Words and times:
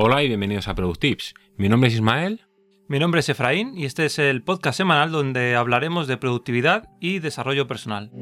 Hola 0.00 0.22
y 0.22 0.28
bienvenidos 0.28 0.68
a 0.68 0.76
Productips. 0.76 1.34
Mi 1.56 1.68
nombre 1.68 1.88
es 1.88 1.94
Ismael. 1.96 2.42
Mi 2.86 3.00
nombre 3.00 3.18
es 3.18 3.28
Efraín 3.30 3.76
y 3.76 3.84
este 3.84 4.06
es 4.06 4.20
el 4.20 4.44
podcast 4.44 4.76
semanal 4.76 5.10
donde 5.10 5.56
hablaremos 5.56 6.06
de 6.06 6.16
productividad 6.16 6.88
y 7.00 7.18
desarrollo 7.18 7.66
personal. 7.66 8.12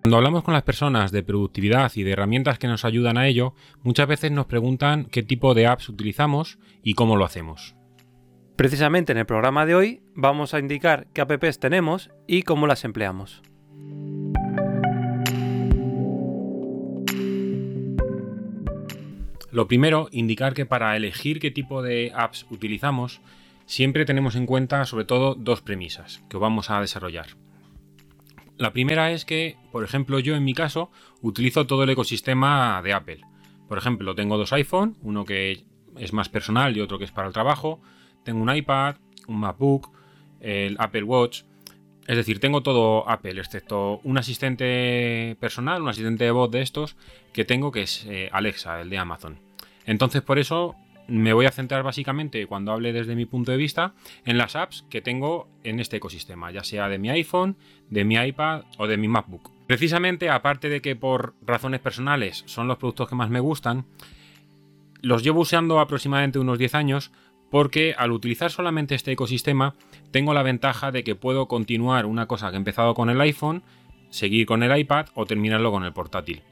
Cuando 0.00 0.16
hablamos 0.16 0.42
con 0.42 0.54
las 0.54 0.62
personas 0.62 1.12
de 1.12 1.22
productividad 1.22 1.92
y 1.96 2.02
de 2.02 2.12
herramientas 2.12 2.58
que 2.58 2.66
nos 2.66 2.86
ayudan 2.86 3.18
a 3.18 3.28
ello, 3.28 3.52
muchas 3.82 4.08
veces 4.08 4.32
nos 4.32 4.46
preguntan 4.46 5.04
qué 5.04 5.22
tipo 5.22 5.52
de 5.52 5.66
apps 5.66 5.90
utilizamos 5.90 6.58
y 6.82 6.94
cómo 6.94 7.16
lo 7.16 7.26
hacemos. 7.26 7.76
Precisamente 8.56 9.12
en 9.12 9.18
el 9.18 9.26
programa 9.26 9.66
de 9.66 9.74
hoy 9.74 10.00
vamos 10.14 10.54
a 10.54 10.60
indicar 10.60 11.08
qué 11.12 11.20
apps 11.20 11.60
tenemos 11.60 12.10
y 12.26 12.44
cómo 12.44 12.66
las 12.66 12.86
empleamos. 12.86 13.42
Lo 19.58 19.66
primero, 19.66 20.08
indicar 20.12 20.54
que 20.54 20.66
para 20.66 20.96
elegir 20.96 21.40
qué 21.40 21.50
tipo 21.50 21.82
de 21.82 22.12
apps 22.14 22.46
utilizamos, 22.48 23.20
siempre 23.66 24.04
tenemos 24.04 24.36
en 24.36 24.46
cuenta 24.46 24.84
sobre 24.84 25.04
todo 25.04 25.34
dos 25.34 25.62
premisas 25.62 26.22
que 26.30 26.36
vamos 26.36 26.70
a 26.70 26.80
desarrollar. 26.80 27.30
La 28.56 28.72
primera 28.72 29.10
es 29.10 29.24
que, 29.24 29.56
por 29.72 29.82
ejemplo, 29.82 30.20
yo 30.20 30.36
en 30.36 30.44
mi 30.44 30.54
caso 30.54 30.92
utilizo 31.22 31.66
todo 31.66 31.82
el 31.82 31.90
ecosistema 31.90 32.80
de 32.84 32.92
Apple. 32.92 33.20
Por 33.66 33.78
ejemplo, 33.78 34.14
tengo 34.14 34.38
dos 34.38 34.52
iPhone, 34.52 34.96
uno 35.02 35.24
que 35.24 35.64
es 35.96 36.12
más 36.12 36.28
personal 36.28 36.76
y 36.76 36.80
otro 36.80 37.00
que 37.00 37.06
es 37.06 37.10
para 37.10 37.26
el 37.26 37.34
trabajo. 37.34 37.80
Tengo 38.22 38.40
un 38.40 38.54
iPad, 38.54 38.94
un 39.26 39.40
MacBook, 39.40 39.90
el 40.38 40.76
Apple 40.78 41.02
Watch. 41.02 41.42
Es 42.06 42.16
decir, 42.16 42.38
tengo 42.38 42.62
todo 42.62 43.10
Apple, 43.10 43.40
excepto 43.40 43.98
un 44.04 44.18
asistente 44.18 45.36
personal, 45.40 45.82
un 45.82 45.88
asistente 45.88 46.22
de 46.22 46.30
voz 46.30 46.48
de 46.48 46.62
estos 46.62 46.94
que 47.32 47.44
tengo, 47.44 47.72
que 47.72 47.82
es 47.82 48.06
eh, 48.06 48.28
Alexa, 48.30 48.80
el 48.80 48.88
de 48.88 48.98
Amazon. 48.98 49.47
Entonces, 49.88 50.20
por 50.20 50.38
eso 50.38 50.76
me 51.06 51.32
voy 51.32 51.46
a 51.46 51.50
centrar 51.50 51.82
básicamente, 51.82 52.46
cuando 52.46 52.72
hable 52.72 52.92
desde 52.92 53.16
mi 53.16 53.24
punto 53.24 53.52
de 53.52 53.56
vista, 53.56 53.94
en 54.26 54.36
las 54.36 54.54
apps 54.54 54.84
que 54.90 55.00
tengo 55.00 55.48
en 55.64 55.80
este 55.80 55.96
ecosistema, 55.96 56.50
ya 56.50 56.62
sea 56.62 56.90
de 56.90 56.98
mi 56.98 57.08
iPhone, 57.08 57.56
de 57.88 58.04
mi 58.04 58.16
iPad 58.16 58.64
o 58.76 58.86
de 58.86 58.98
mi 58.98 59.08
MacBook. 59.08 59.50
Precisamente, 59.66 60.28
aparte 60.28 60.68
de 60.68 60.82
que 60.82 60.94
por 60.94 61.32
razones 61.40 61.80
personales 61.80 62.42
son 62.44 62.68
los 62.68 62.76
productos 62.76 63.08
que 63.08 63.14
más 63.14 63.30
me 63.30 63.40
gustan, 63.40 63.86
los 65.00 65.22
llevo 65.22 65.40
usando 65.40 65.80
aproximadamente 65.80 66.38
unos 66.38 66.58
10 66.58 66.74
años 66.74 67.10
porque 67.50 67.94
al 67.96 68.12
utilizar 68.12 68.50
solamente 68.50 68.94
este 68.94 69.12
ecosistema 69.12 69.74
tengo 70.10 70.34
la 70.34 70.42
ventaja 70.42 70.92
de 70.92 71.02
que 71.02 71.14
puedo 71.14 71.48
continuar 71.48 72.04
una 72.04 72.26
cosa 72.26 72.50
que 72.50 72.56
he 72.56 72.58
empezado 72.58 72.92
con 72.92 73.08
el 73.08 73.22
iPhone, 73.22 73.62
seguir 74.10 74.44
con 74.44 74.62
el 74.62 74.78
iPad 74.78 75.06
o 75.14 75.24
terminarlo 75.24 75.70
con 75.70 75.84
el 75.84 75.94
portátil. 75.94 76.42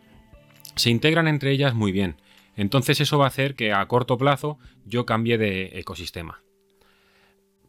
Se 0.75 0.89
integran 0.89 1.29
entre 1.29 1.51
ellas 1.51 1.75
muy 1.75 1.93
bien 1.93 2.17
entonces 2.57 3.01
eso 3.01 3.19
va 3.19 3.27
a 3.27 3.29
hacer 3.29 3.55
que 3.55 3.73
a 3.73 3.87
corto 3.87 4.19
plazo 4.19 4.59
yo 4.85 5.07
cambie 5.07 5.39
de 5.39 5.79
ecosistema. 5.79 6.43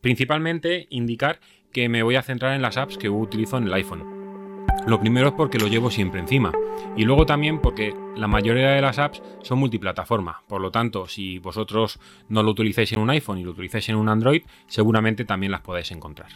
Principalmente 0.01 0.87
indicar 0.89 1.39
que 1.71 1.89
me 1.89 2.03
voy 2.03 2.15
a 2.15 2.23
centrar 2.23 2.55
en 2.55 2.61
las 2.61 2.77
apps 2.77 2.97
que 2.97 3.09
utilizo 3.09 3.57
en 3.57 3.65
el 3.65 3.73
iPhone. 3.73 4.17
Lo 4.85 4.99
primero 4.99 5.27
es 5.27 5.33
porque 5.33 5.57
lo 5.57 5.67
llevo 5.67 5.91
siempre 5.91 6.21
encima 6.21 6.53
y 6.95 7.03
luego 7.03 7.25
también 7.25 7.59
porque 7.59 7.93
la 8.15 8.27
mayoría 8.27 8.69
de 8.69 8.81
las 8.81 8.99
apps 8.99 9.21
son 9.41 9.59
multiplataforma. 9.59 10.43
Por 10.47 10.61
lo 10.61 10.71
tanto, 10.71 11.07
si 11.07 11.39
vosotros 11.39 11.99
no 12.29 12.41
lo 12.41 12.51
utilizáis 12.51 12.93
en 12.93 12.99
un 12.99 13.09
iPhone 13.09 13.39
y 13.39 13.43
lo 13.43 13.51
utilizáis 13.51 13.89
en 13.89 13.97
un 13.97 14.07
Android, 14.07 14.43
seguramente 14.67 15.25
también 15.25 15.51
las 15.51 15.61
podéis 15.61 15.91
encontrar. 15.91 16.29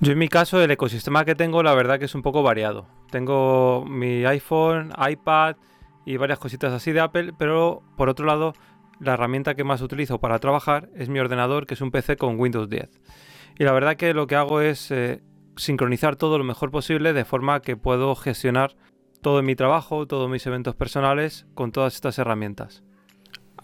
Yo 0.00 0.12
en 0.12 0.18
mi 0.18 0.28
caso 0.28 0.62
el 0.62 0.70
ecosistema 0.70 1.24
que 1.24 1.34
tengo 1.34 1.62
la 1.62 1.74
verdad 1.74 1.98
que 1.98 2.04
es 2.04 2.14
un 2.14 2.22
poco 2.22 2.42
variado. 2.42 2.86
Tengo 3.10 3.84
mi 3.84 4.24
iPhone, 4.24 4.92
iPad, 5.10 5.56
y 6.04 6.16
varias 6.16 6.38
cositas 6.38 6.72
así 6.72 6.92
de 6.92 7.00
Apple, 7.00 7.32
pero 7.38 7.82
por 7.96 8.08
otro 8.08 8.26
lado, 8.26 8.54
la 9.00 9.14
herramienta 9.14 9.54
que 9.54 9.64
más 9.64 9.80
utilizo 9.82 10.18
para 10.18 10.38
trabajar 10.38 10.88
es 10.94 11.08
mi 11.08 11.18
ordenador, 11.18 11.66
que 11.66 11.74
es 11.74 11.80
un 11.80 11.90
PC 11.90 12.16
con 12.16 12.38
Windows 12.38 12.68
10. 12.68 12.88
Y 13.58 13.64
la 13.64 13.72
verdad 13.72 13.96
que 13.96 14.14
lo 14.14 14.26
que 14.26 14.36
hago 14.36 14.60
es 14.60 14.90
eh, 14.90 15.22
sincronizar 15.56 16.16
todo 16.16 16.38
lo 16.38 16.44
mejor 16.44 16.70
posible 16.70 17.12
de 17.12 17.24
forma 17.24 17.60
que 17.60 17.76
puedo 17.76 18.14
gestionar 18.14 18.76
todo 19.20 19.42
mi 19.42 19.54
trabajo, 19.54 20.06
todos 20.06 20.28
mis 20.28 20.46
eventos 20.46 20.74
personales 20.74 21.46
con 21.54 21.72
todas 21.72 21.94
estas 21.94 22.18
herramientas. 22.18 22.82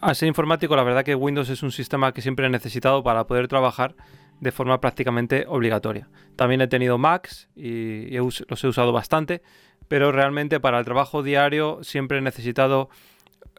Al 0.01 0.15
ser 0.15 0.29
informático, 0.29 0.77
la 0.77 0.85
verdad 0.85 1.05
que 1.05 1.17
Windows 1.17 1.49
es 1.49 1.63
un 1.63 1.73
sistema 1.73 2.13
que 2.13 2.23
siempre 2.23 2.47
he 2.47 2.51
necesitado 2.51 3.03
para 3.03 3.27
poder 3.27 3.49
trabajar 3.49 3.97
de 4.41 4.53
forma 4.53 4.81
prácticamente 4.81 5.45
obligatoria. 5.49 6.09
También 6.37 6.61
he 6.61 6.69
tenido 6.69 6.99
Macs 6.99 7.49
y 7.57 8.17
los 8.17 8.65
he 8.65 8.69
usado 8.69 8.93
bastante, 8.93 9.43
pero 9.89 10.13
realmente 10.13 10.61
para 10.61 10.79
el 10.79 10.85
trabajo 10.85 11.23
diario 11.23 11.79
siempre 11.83 12.19
he 12.19 12.21
necesitado 12.21 12.89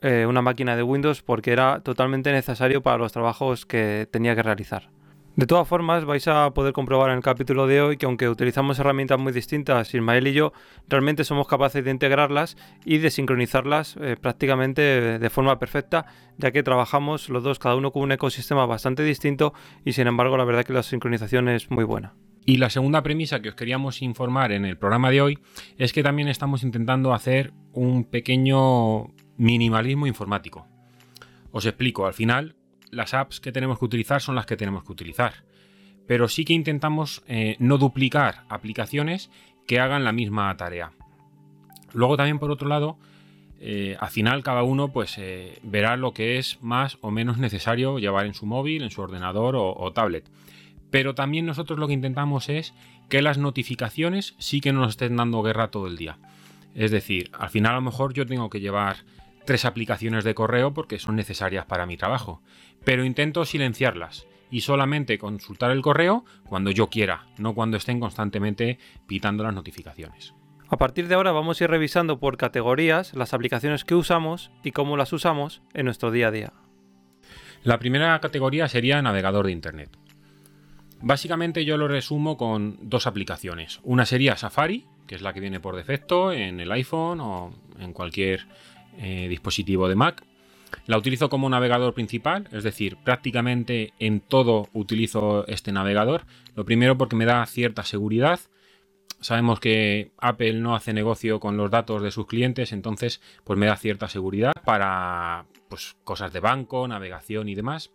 eh, 0.02 0.26
una 0.26 0.42
máquina 0.42 0.76
de 0.76 0.84
Windows 0.84 1.22
porque 1.22 1.52
era 1.52 1.82
totalmente 1.82 2.32
necesario 2.32 2.82
para 2.82 2.98
los 2.98 3.12
trabajos 3.12 3.66
que 3.66 4.08
tenía 4.10 4.36
que 4.36 4.44
realizar. 4.44 4.90
De 5.36 5.46
todas 5.46 5.68
formas, 5.68 6.04
vais 6.04 6.28
a 6.28 6.52
poder 6.52 6.74
comprobar 6.74 7.12
en 7.12 7.18
el 7.18 7.24
capítulo 7.24 7.66
de 7.66 7.82
hoy 7.82 7.98
que 7.98 8.06
aunque 8.06 8.28
utilizamos 8.28 8.78
herramientas 8.80 9.18
muy 9.20 9.32
distintas, 9.32 9.94
Ismael 9.94 10.28
y 10.28 10.34
yo, 10.34 10.52
realmente 10.90 11.24
somos 11.24 11.48
capaces 11.48 11.84
de 11.84 11.92
integrarlas 11.92 12.58
y 12.84 12.98
de 12.98 13.10
sincronizarlas 13.10 13.96
eh, 14.02 14.18
prácticamente 14.20 14.82
de 15.18 15.30
forma 15.30 15.58
perfecta, 15.58 16.08
ya 16.38 16.52
que 16.52 16.62
trabajamos 16.62 17.30
los 17.30 17.42
dos 17.42 17.58
cada 17.58 17.76
uno 17.76 17.92
con 17.92 18.04
un 18.04 18.12
ecosistema 18.12 18.66
bastante 18.66 19.04
distinto 19.04 19.54
y 19.86 19.94
sin 19.94 20.08
embargo 20.08 20.36
la 20.36 20.44
verdad 20.44 20.66
que 20.66 20.74
la 20.74 20.84
sincronización 20.84 21.48
es 21.48 21.72
muy 21.72 21.86
buena. 21.86 22.16
Y 22.50 22.58
la 22.58 22.72
segunda 22.72 23.04
premisa 23.04 23.44
que 23.44 23.50
os 23.50 23.56
queríamos 23.56 24.02
informar 24.02 24.52
en 24.52 24.66
el 24.66 24.76
programa 24.76 25.12
de 25.12 25.22
hoy 25.22 25.38
es 25.78 25.94
que 25.94 26.02
también 26.02 26.28
estamos 26.28 26.64
intentando 26.64 27.14
hacer 27.14 27.54
un 27.74 28.06
pequeño 28.06 29.14
minimalismo 29.38 30.08
informático. 30.08 30.66
Os 31.52 31.68
explico, 31.68 32.08
al 32.08 32.16
final 32.16 32.56
las 32.90 33.14
apps 33.14 33.40
que 33.40 33.52
tenemos 33.52 33.78
que 33.78 33.86
utilizar 33.86 34.20
son 34.20 34.34
las 34.34 34.48
que 34.48 34.58
tenemos 34.58 34.84
que 34.84 34.92
utilizar, 34.92 35.44
pero 36.08 36.28
sí 36.28 36.44
que 36.44 36.54
intentamos 36.54 37.22
eh, 37.28 37.56
no 37.60 37.78
duplicar 37.78 38.46
aplicaciones 38.50 39.30
que 39.68 39.80
hagan 39.80 40.04
la 40.04 40.12
misma 40.12 40.58
tarea. 40.58 40.92
Luego 41.94 42.18
también 42.18 42.40
por 42.40 42.50
otro 42.50 42.68
lado, 42.68 42.98
eh, 43.60 43.96
al 44.00 44.10
final 44.10 44.42
cada 44.42 44.64
uno 44.64 44.92
pues 44.92 45.20
eh, 45.20 45.60
verá 45.62 45.98
lo 45.98 46.16
que 46.16 46.40
es 46.40 46.58
más 46.64 46.98
o 47.02 47.12
menos 47.12 47.38
necesario 47.38 48.00
llevar 48.00 48.26
en 48.26 48.34
su 48.34 48.48
móvil, 48.48 48.82
en 48.82 48.90
su 48.90 49.04
ordenador 49.04 49.56
o 49.56 49.94
tablet. 49.94 50.28
Pero 50.92 51.16
también 51.16 51.46
nosotros 51.46 51.80
lo 51.80 51.88
que 51.88 51.94
intentamos 51.94 52.50
es 52.50 52.74
que 53.10 53.22
las 53.22 53.38
notificaciones 53.38 54.36
sí 54.38 54.62
que 54.62 54.74
nos 54.74 54.90
estén 54.90 55.16
dando 55.16 55.42
guerra 55.42 55.72
todo 55.72 55.88
el 55.88 55.98
día. 55.98 56.18
Es 56.76 56.92
decir, 56.92 57.30
al 57.38 57.50
final 57.50 57.74
a 57.74 57.76
lo 57.76 57.82
mejor 57.82 58.14
yo 58.14 58.26
tengo 58.26 58.50
que 58.50 58.60
llevar 58.60 58.98
tres 59.46 59.66
aplicaciones 59.66 60.24
de 60.24 60.36
correo 60.36 60.74
porque 60.74 61.00
son 61.00 61.16
necesarias 61.16 61.66
para 61.66 61.86
mi 61.86 61.98
trabajo, 61.98 62.42
pero 62.84 63.04
intento 63.04 63.46
silenciarlas 63.46 64.28
y 64.52 64.62
solamente 64.62 65.18
consultar 65.18 65.72
el 65.72 65.82
correo 65.82 66.26
cuando 66.48 66.72
yo 66.72 66.88
quiera, 66.90 67.28
no 67.38 67.54
cuando 67.54 67.78
estén 67.78 68.00
constantemente 68.00 68.80
pitando 69.08 69.44
las 69.44 69.54
notificaciones. 69.54 70.34
A 70.70 70.78
partir 70.78 71.08
de 71.08 71.16
ahora 71.16 71.32
vamos 71.32 71.60
a 71.60 71.64
ir 71.64 71.70
revisando 71.70 72.20
por 72.20 72.38
categorías 72.38 73.16
las 73.16 73.34
aplicaciones 73.34 73.84
que 73.84 73.96
usamos 73.96 74.52
y 74.64 74.72
cómo 74.72 74.98
las 74.98 75.14
usamos 75.14 75.64
en 75.74 75.86
nuestro 75.86 76.12
día 76.12 76.28
a 76.28 76.32
día. 76.32 76.54
La 77.64 77.80
primera 77.80 78.20
categoría 78.20 78.68
sería 78.68 79.02
navegador 79.02 79.48
de 79.48 79.52
Internet. 79.52 79.90
Básicamente 81.02 81.64
yo 81.64 81.78
lo 81.78 81.88
resumo 81.88 82.38
con 82.38 82.78
dos 82.82 83.08
aplicaciones. 83.08 83.80
Una 83.84 84.06
sería 84.06 84.36
Safari, 84.36 84.86
que 85.08 85.16
es 85.16 85.22
la 85.22 85.34
que 85.34 85.40
viene 85.40 85.60
por 85.60 85.76
defecto 85.76 86.32
en 86.32 86.60
el 86.60 86.72
iPhone 86.72 87.22
o 87.22 87.54
en 87.80 87.94
cualquier 87.94 88.48
eh, 88.98 89.28
dispositivo 89.30 89.88
de 89.88 89.96
Mac. 89.96 90.24
La 90.86 90.98
utilizo 90.98 91.30
como 91.30 91.50
navegador 91.50 91.94
principal, 91.94 92.48
es 92.52 92.64
decir, 92.64 92.98
prácticamente 92.98 93.94
en 94.00 94.20
todo 94.20 94.70
utilizo 94.74 95.48
este 95.48 95.72
navegador. 95.72 96.26
Lo 96.56 96.66
primero 96.66 96.98
porque 96.98 97.16
me 97.16 97.26
da 97.26 97.46
cierta 97.46 97.84
seguridad. 97.84 98.40
Sabemos 99.22 99.60
que 99.60 100.12
Apple 100.18 100.54
no 100.54 100.76
hace 100.76 100.94
negocio 100.94 101.40
con 101.40 101.58
los 101.58 101.72
datos 101.72 102.02
de 102.02 102.12
sus 102.12 102.28
clientes, 102.28 102.72
entonces 102.72 103.22
pues 103.44 103.58
me 103.58 103.66
da 103.66 103.78
cierta 103.78 104.08
seguridad 104.08 104.54
para 104.64 105.46
pues, 105.70 105.96
cosas 106.04 106.32
de 106.34 106.40
banco, 106.40 106.88
navegación 106.88 107.50
y 107.50 107.56
demás. 107.56 107.92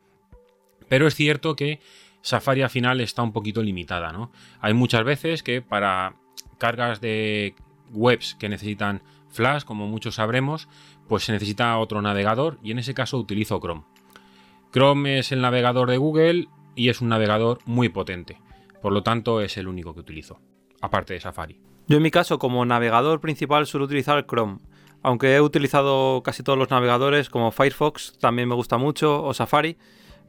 Pero 0.89 1.07
es 1.07 1.15
cierto 1.15 1.57
que 1.57 1.81
Safari 2.25 2.63
al 2.63 2.71
final 2.71 3.03
está 3.03 3.23
un 3.23 3.35
poquito 3.35 3.63
limitada, 3.63 4.11
¿no? 4.11 4.33
Hay 4.61 4.73
muchas 4.73 5.05
veces 5.05 5.43
que 5.43 5.61
para 5.61 6.17
cargas 6.57 7.03
de 7.03 7.55
webs 7.93 8.35
que 8.37 8.49
necesitan 8.49 9.03
Flash, 9.29 9.65
como 9.65 9.89
muchos 9.89 10.15
sabremos, 10.15 10.67
pues 11.07 11.25
se 11.25 11.33
necesita 11.33 11.77
otro 11.77 12.01
navegador 12.01 12.59
y 12.63 12.71
en 12.71 12.79
ese 12.79 12.95
caso 12.95 13.19
utilizo 13.19 13.61
Chrome. 13.61 13.85
Chrome 14.73 15.19
es 15.19 15.33
el 15.33 15.43
navegador 15.43 15.91
de 15.91 15.99
Google 15.99 16.49
y 16.75 16.89
es 16.89 17.03
un 17.03 17.11
navegador 17.11 17.59
muy 17.67 17.91
potente, 17.91 18.41
por 18.81 18.95
lo 18.95 19.03
tanto 19.03 19.43
es 19.43 19.59
el 19.59 19.69
único 19.69 19.93
que 19.93 20.01
utilizo, 20.01 20.41
aparte 20.81 21.13
de 21.13 21.21
Safari. 21.21 21.61
Yo 21.89 21.99
en 21.99 22.03
mi 22.03 22.11
caso 22.11 22.39
como 22.39 22.65
navegador 22.65 23.21
principal 23.21 23.67
suelo 23.67 23.85
utilizar 23.85 24.25
Chrome, 24.27 24.61
aunque 25.03 25.35
he 25.35 25.43
utilizado 25.43 26.23
casi 26.23 26.43
todos 26.43 26.59
los 26.59 26.71
navegadores 26.71 27.29
como 27.29 27.53
Firefox, 27.53 28.17
también 28.19 28.49
me 28.49 28.55
gusta 28.55 28.79
mucho, 28.79 29.23
o 29.23 29.35
Safari, 29.35 29.77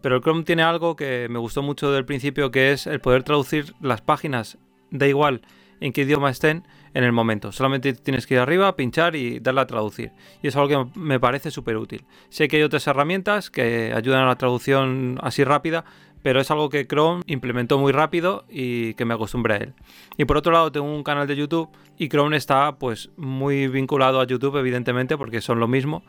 pero 0.01 0.15
el 0.15 0.21
Chrome 0.21 0.43
tiene 0.43 0.63
algo 0.63 0.95
que 0.95 1.27
me 1.29 1.39
gustó 1.39 1.61
mucho 1.61 1.91
del 1.91 2.05
principio, 2.05 2.51
que 2.51 2.71
es 2.71 2.87
el 2.87 3.01
poder 3.01 3.23
traducir 3.23 3.73
las 3.81 4.01
páginas, 4.01 4.57
da 4.91 5.07
igual 5.07 5.41
en 5.81 5.93
qué 5.93 6.01
idioma 6.01 6.29
estén, 6.29 6.63
en 6.95 7.03
el 7.03 7.11
momento. 7.11 7.51
Solamente 7.51 7.93
tienes 7.93 8.25
que 8.25 8.35
ir 8.35 8.39
arriba, 8.39 8.75
pinchar 8.75 9.15
y 9.15 9.39
darle 9.39 9.61
a 9.61 9.67
traducir. 9.67 10.13
Y 10.41 10.47
es 10.47 10.55
algo 10.55 10.69
que 10.69 10.99
me 10.99 11.19
parece 11.19 11.51
súper 11.51 11.77
útil. 11.77 12.05
Sé 12.29 12.47
que 12.47 12.57
hay 12.57 12.63
otras 12.63 12.87
herramientas 12.87 13.49
que 13.51 13.93
ayudan 13.93 14.23
a 14.23 14.27
la 14.27 14.37
traducción 14.37 15.19
así 15.21 15.43
rápida, 15.43 15.83
pero 16.23 16.39
es 16.39 16.49
algo 16.49 16.69
que 16.69 16.87
Chrome 16.87 17.21
implementó 17.27 17.77
muy 17.77 17.91
rápido 17.91 18.45
y 18.49 18.95
que 18.95 19.05
me 19.05 19.13
acostumbré 19.13 19.53
a 19.53 19.57
él. 19.57 19.73
Y 20.17 20.25
por 20.25 20.37
otro 20.37 20.53
lado 20.53 20.71
tengo 20.71 20.87
un 20.87 21.03
canal 21.03 21.27
de 21.27 21.35
YouTube 21.35 21.69
y 21.99 22.07
Chrome 22.07 22.37
está 22.37 22.79
pues 22.79 23.11
muy 23.17 23.67
vinculado 23.67 24.19
a 24.19 24.25
YouTube 24.25 24.57
evidentemente 24.57 25.17
porque 25.17 25.41
son 25.41 25.59
lo 25.59 25.67
mismo 25.67 26.03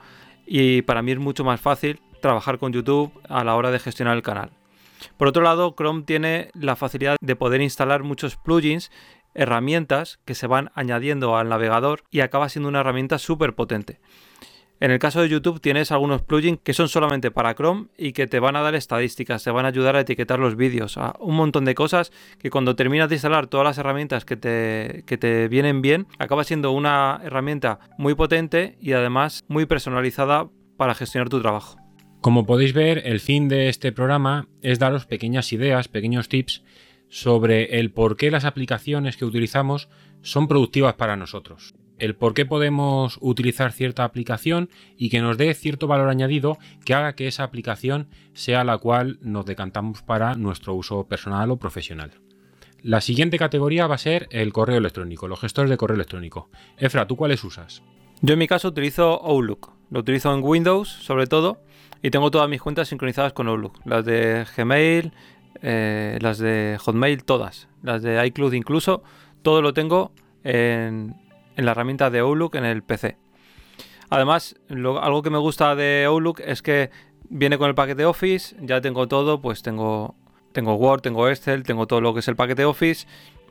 y 0.47 0.83
para 0.83 1.03
mí 1.03 1.13
es 1.13 1.19
mucho 1.19 1.45
más 1.45 1.61
fácil 1.61 2.01
trabajar 2.21 2.59
con 2.59 2.73
YouTube 2.73 3.13
a 3.29 3.45
la 3.45 3.57
hora 3.57 3.71
de 3.71 3.79
gestionar 3.79 4.17
el 4.17 4.23
canal. 4.23 4.51
Por 5.17 5.29
otro 5.29 5.43
lado, 5.43 5.75
Chrome 5.77 6.03
tiene 6.03 6.51
la 6.55 6.77
facilidad 6.77 7.17
de 7.21 7.37
poder 7.37 7.61
instalar 7.61 8.03
muchos 8.03 8.37
plugins, 8.37 8.91
herramientas 9.35 10.19
que 10.25 10.35
se 10.35 10.47
van 10.47 10.71
añadiendo 10.75 11.37
al 11.37 11.49
navegador 11.49 12.05
y 12.11 12.21
acaba 12.21 12.49
siendo 12.49 12.69
una 12.69 12.81
herramienta 12.81 13.19
súper 13.19 13.55
potente. 13.55 14.01
En 14.79 14.91
el 14.91 14.99
caso 14.99 15.23
de 15.23 15.31
YouTube 15.31 15.61
tienes 15.61 15.91
algunos 15.91 16.21
plugins 16.21 16.61
que 16.63 16.75
son 16.75 16.89
solamente 16.89 17.31
para 17.31 17.55
Chrome 17.55 17.87
y 17.97 18.13
que 18.13 18.27
te 18.27 18.41
van 18.41 18.57
a 18.57 18.61
dar 18.61 18.75
estadísticas, 18.75 19.43
te 19.43 19.51
van 19.51 19.65
a 19.65 19.69
ayudar 19.69 19.97
a 19.97 20.01
etiquetar 20.01 20.39
los 20.39 20.55
vídeos, 20.55 20.99
a 20.99 21.17
un 21.19 21.35
montón 21.35 21.65
de 21.65 21.75
cosas 21.75 22.13
que 22.39 22.51
cuando 22.51 22.77
terminas 22.77 23.09
de 23.09 23.15
instalar 23.15 23.47
todas 23.47 23.65
las 23.65 23.79
herramientas 23.79 24.27
que 24.27 24.37
te, 24.37 25.03
que 25.07 25.17
te 25.17 25.49
vienen 25.49 25.81
bien, 25.81 26.07
acaba 26.19 26.45
siendo 26.45 26.73
una 26.73 27.21
herramienta 27.25 27.81
muy 27.97 28.15
potente 28.15 28.77
y 28.79 28.93
además 28.93 29.47
muy 29.49 29.65
personalizada 29.65 30.51
para 30.77 30.95
gestionar 30.95 31.31
tu 31.31 31.41
trabajo. 31.41 31.79
Como 32.21 32.45
podéis 32.45 32.75
ver, 32.75 33.03
el 33.07 33.21
fin 33.21 33.49
de 33.49 33.71
este 33.71 33.93
programa 33.93 34.47
es 34.61 34.79
daros 34.79 35.07
pequeñas 35.07 35.53
ideas, 35.55 35.89
pequeños 35.89 36.29
tips 36.29 36.63
sobre 37.09 37.79
el 37.79 37.93
por 37.93 38.17
qué 38.19 38.31
las 38.31 38.45
aplicaciones 38.45 39.17
que 39.17 39.25
utilizamos 39.25 39.89
son 40.21 40.49
productivas 40.49 40.95
para 40.95 41.17
nosotros. 41.17 41.75
El 41.99 42.15
por 42.15 42.35
qué 42.35 42.45
podemos 42.45 43.19
utilizar 43.21 43.73
cierta 43.73 44.05
aplicación 44.05 44.69
y 44.97 45.09
que 45.09 45.21
nos 45.21 45.39
dé 45.39 45.53
cierto 45.55 45.87
valor 45.87 46.09
añadido 46.09 46.59
que 46.85 46.95
haga 46.95 47.15
que 47.15 47.27
esa 47.27 47.45
aplicación 47.45 48.09
sea 48.35 48.65
la 48.65 48.79
cual 48.79 49.19
nos 49.23 49.47
decantamos 49.47 50.03
para 50.03 50.35
nuestro 50.35 50.75
uso 50.75 51.07
personal 51.09 51.51
o 51.51 51.57
profesional. 51.57 52.13
La 52.83 53.01
siguiente 53.01 53.39
categoría 53.39 53.87
va 53.87 53.95
a 53.95 53.99
ser 53.99 54.29
el 54.31 54.53
correo 54.53 54.79
electrónico, 54.79 55.27
los 55.27 55.41
gestores 55.41 55.71
de 55.71 55.77
correo 55.77 55.97
electrónico. 55.97 56.51
Efra, 56.77 57.07
¿tú 57.07 57.17
cuáles 57.17 57.43
usas? 57.43 57.83
Yo 58.21 58.35
en 58.35 58.39
mi 58.39 58.47
caso 58.47 58.69
utilizo 58.69 59.21
Outlook. 59.25 59.73
Lo 59.91 60.01
utilizo 60.01 60.33
en 60.35 60.43
Windows 60.43 60.89
sobre 60.89 61.27
todo 61.27 61.63
y 62.03 62.11
tengo 62.11 62.31
todas 62.31 62.49
mis 62.49 62.61
cuentas 62.61 62.89
sincronizadas 62.89 63.33
con 63.33 63.49
Outlook. 63.49 63.81
Las 63.85 64.05
de 64.05 64.47
Gmail, 64.57 65.13
eh, 65.63 66.19
las 66.21 66.39
de 66.39 66.77
Hotmail, 66.81 67.25
todas. 67.25 67.69
Las 67.83 68.03
de 68.03 68.25
iCloud 68.27 68.53
incluso. 68.53 69.03
Todo 69.43 69.63
lo 69.63 69.73
tengo 69.73 70.13
en, 70.45 71.15
la 71.65 71.73
herramienta 71.73 72.11
de 72.11 72.21
Outlook 72.21 72.57
en 72.57 72.65
el 72.65 72.83
PC. 72.83 73.17
Además, 74.11 74.57
algo 74.69 75.23
que 75.23 75.31
me 75.31 75.39
gusta 75.39 75.75
de 75.75 76.05
Outlook 76.07 76.41
es 76.41 76.63
que 76.63 76.91
viene 77.29 77.59
con 77.59 77.69
el 77.69 77.75
paquete 77.75 78.05
Office, 78.05 78.57
ya 78.61 78.81
tengo 78.81 79.09
todo, 79.09 79.41
pues 79.41 79.63
tengo, 79.63 80.15
tengo 80.53 80.75
Word, 80.75 81.01
tengo 81.01 81.29
Excel, 81.29 81.65
tengo 81.65 81.87
todo 81.87 82.01
lo 82.01 82.15
que 82.15 82.21
es 82.21 82.29
el 82.29 82.37
paquete 82.37 82.65
Office. 82.65 83.07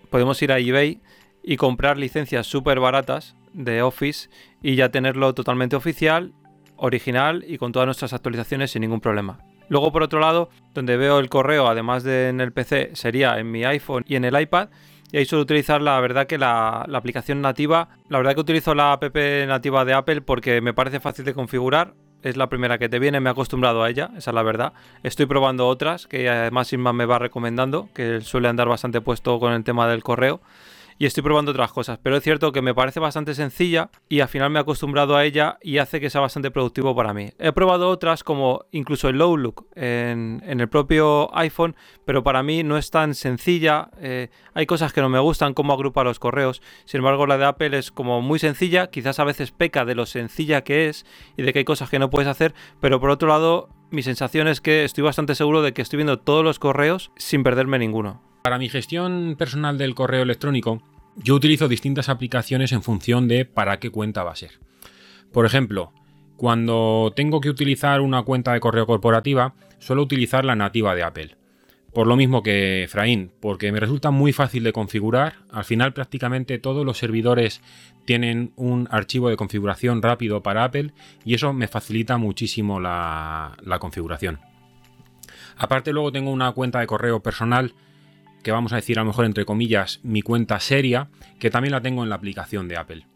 Podemos 0.10 0.42
ir 0.42 0.52
a 0.52 0.60
eBay 0.60 1.02
y 1.44 1.58
comprar 1.58 1.98
licencias 1.98 2.48
súper 2.48 2.80
baratas 2.80 3.36
de 3.54 3.82
Office 3.82 4.30
y 4.62 4.76
ya 4.76 4.90
tenerlo 4.90 5.34
totalmente 5.34 5.76
oficial 5.76 6.34
original 6.78 7.44
y 7.48 7.58
con 7.58 7.72
todas 7.72 7.86
nuestras 7.86 8.14
actualizaciones 8.14 8.72
sin 8.72 8.82
ningún 8.82 9.02
problema. 9.02 9.40
Luego, 9.68 9.92
por 9.92 10.04
otro 10.04 10.20
lado, 10.20 10.50
donde 10.74 10.98
veo 10.98 11.20
el 11.20 11.30
correo, 11.30 11.68
además 11.68 12.04
de 12.04 12.30
en 12.30 12.42
el 12.42 12.52
PC, 12.52 12.92
sería 12.94 13.40
en 13.40 13.52
mi 13.52 13.64
iPhone 13.64 14.04
y 14.08 14.16
en 14.16 14.26
el 14.26 14.40
iPad. 14.40 14.70
Y 15.12 15.18
ahí 15.18 15.26
suelo 15.26 15.44
utilizar 15.44 15.82
la 15.82 16.00
verdad 16.00 16.28
que 16.28 16.38
la, 16.38 16.82
aplicación 16.94 17.42
nativa. 17.42 17.90
La 18.10 18.18
verdad 18.18 18.34
que 18.34 18.42
utilizo 18.42 18.76
la 18.76 18.94
app 18.94 19.04
nativa 19.48 19.86
de 19.86 19.94
Apple 19.94 20.22
porque 20.22 20.62
me 20.62 20.74
parece 20.74 21.00
fácil 21.00 21.26
de 21.26 21.34
configurar. 21.34 21.94
Es 22.22 22.38
la 22.38 22.50
primera 22.50 22.80
que 22.80 22.90
te 22.90 22.98
viene, 22.98 23.20
me 23.20 23.30
he 23.30 23.32
acostumbrado 23.32 23.84
a 23.84 23.90
ella, 23.90 24.10
esa 24.18 24.32
es 24.32 24.36
la 24.36 24.42
verdad. 24.42 24.74
Estoy 25.04 25.28
probando 25.28 25.68
otras 25.68 26.08
que 26.08 26.28
además 26.28 26.74
Inma 26.74 26.92
me 26.92 27.06
va 27.06 27.20
recomendando, 27.20 27.90
que 27.94 28.22
suele 28.22 28.48
andar 28.48 28.68
bastante 28.68 29.00
puesto 29.00 29.40
con 29.40 29.54
el 29.54 29.64
tema 29.64 29.88
del 29.88 30.02
correo 30.02 30.42
y 30.98 31.06
estoy 31.06 31.24
probando 31.24 31.52
otras 31.52 31.72
cosas. 31.72 32.00
Pero 32.02 32.18
es 32.18 32.24
cierto 32.24 32.52
que 32.52 32.62
me 32.62 32.74
parece 32.74 33.00
bastante 33.00 33.34
sencilla 33.36 33.90
y 34.10 34.22
al 34.22 34.28
final 34.28 34.50
me 34.50 34.60
he 34.60 34.62
acostumbrado 34.62 35.16
a 35.16 35.26
ella 35.26 35.58
y 35.62 35.78
hace 35.78 36.00
que 36.00 36.10
sea 36.10 36.22
bastante 36.22 36.52
productivo 36.52 36.96
para 36.96 37.14
mí. 37.14 37.32
He 37.40 37.52
probado 37.52 37.90
otras 37.90 38.24
como 38.24 38.66
incluso 38.72 39.10
el 39.10 39.22
Outlook 39.22 39.68
en, 39.76 40.42
en 40.46 40.60
el 40.60 40.70
propio 40.70 41.36
iPhone, 41.36 41.76
pero 42.06 42.24
para 42.24 42.44
mí 42.44 42.64
no 42.64 42.78
es 42.78 42.92
tan 42.92 43.16
sencilla. 43.16 43.90
Eh, 44.00 44.30
hay 44.54 44.66
cosas 44.66 44.94
que 44.94 45.02
no 45.02 45.10
me 45.10 45.20
gustan, 45.20 45.54
cómo 45.54 45.74
agrupa 45.74 46.04
los 46.04 46.20
correos. 46.20 46.62
Sin 46.86 47.00
embargo, 47.00 47.28
la 47.28 47.38
de 47.38 47.46
Apple 47.46 47.78
es 47.78 47.92
como 47.92 48.22
muy 48.22 48.40
sencilla, 48.40 48.88
quizás 48.88 49.20
a 49.20 49.24
veces 49.24 49.52
peca 49.52 49.86
de 49.86 49.96
lo 49.96 50.06
sencilla 50.06 50.64
que 50.64 50.88
es 50.88 51.06
y 51.38 51.44
de 51.44 51.54
que 51.54 51.60
hay 51.60 51.66
cosas 51.66 51.90
que 51.90 52.00
no 52.00 52.10
puedes 52.10 52.28
hacer, 52.28 52.54
pero 52.80 53.00
por 53.00 53.10
otro 53.10 53.28
lado, 53.28 53.70
mi 53.92 54.04
sensación 54.04 54.48
es 54.48 54.62
que 54.62 54.84
estoy 54.84 55.04
bastante 55.04 55.36
seguro 55.36 55.62
de 55.62 55.74
que 55.74 55.82
estoy 55.82 55.98
viendo 55.98 56.20
todos 56.20 56.44
los 56.44 56.60
correos 56.60 57.12
sin 57.18 57.44
perderme 57.44 57.80
ninguno. 57.80 58.35
Para 58.46 58.60
mi 58.60 58.70
gestión 58.70 59.38
personal 59.40 59.80
del 59.80 59.96
correo 59.96 60.22
electrónico, 60.22 60.80
yo 61.16 61.34
utilizo 61.34 61.68
distintas 61.68 62.10
aplicaciones 62.10 62.74
en 62.74 62.84
función 62.84 63.28
de 63.28 63.44
para 63.44 63.80
qué 63.80 63.90
cuenta 63.90 64.24
va 64.24 64.34
a 64.34 64.36
ser. 64.36 64.60
Por 65.32 65.48
ejemplo, 65.48 65.94
cuando 66.38 67.12
tengo 67.16 67.42
que 67.42 67.50
utilizar 67.50 68.02
una 68.02 68.22
cuenta 68.22 68.54
de 68.54 68.60
correo 68.60 68.86
corporativa, 68.86 69.56
suelo 69.80 70.04
utilizar 70.04 70.46
la 70.46 70.56
nativa 70.56 70.94
de 70.94 71.02
Apple. 71.02 71.38
Por 71.92 72.06
lo 72.06 72.16
mismo 72.16 72.44
que 72.44 72.84
Efraín, 72.84 73.32
porque 73.40 73.72
me 73.72 73.80
resulta 73.80 74.12
muy 74.12 74.32
fácil 74.32 74.64
de 74.64 74.74
configurar. 74.74 75.38
Al 75.50 75.66
final 75.66 75.94
prácticamente 75.94 76.60
todos 76.60 76.86
los 76.86 77.00
servidores 77.00 77.64
tienen 78.06 78.54
un 78.58 78.88
archivo 78.92 79.30
de 79.30 79.38
configuración 79.38 80.04
rápido 80.04 80.44
para 80.44 80.66
Apple 80.66 80.94
y 81.24 81.34
eso 81.34 81.52
me 81.52 81.68
facilita 81.68 82.20
muchísimo 82.20 82.80
la, 82.80 83.58
la 83.64 83.80
configuración. 83.80 84.40
Aparte 85.58 85.92
luego 85.92 86.12
tengo 86.12 86.30
una 86.30 86.52
cuenta 86.52 86.80
de 86.80 86.86
correo 86.86 87.24
personal 87.24 87.74
que 88.46 88.52
vamos 88.52 88.74
a 88.74 88.76
decir 88.76 89.00
a 89.00 89.02
lo 89.02 89.08
mejor 89.08 89.26
entre 89.26 89.44
comillas 89.44 90.00
mi 90.04 90.22
cuenta 90.22 90.60
seria, 90.60 91.10
que 91.40 91.50
también 91.50 91.72
la 91.72 91.82
tengo 91.82 92.04
en 92.04 92.10
la 92.10 92.16
aplicación 92.16 92.68
de 92.68 92.78
Apple. 92.78 93.08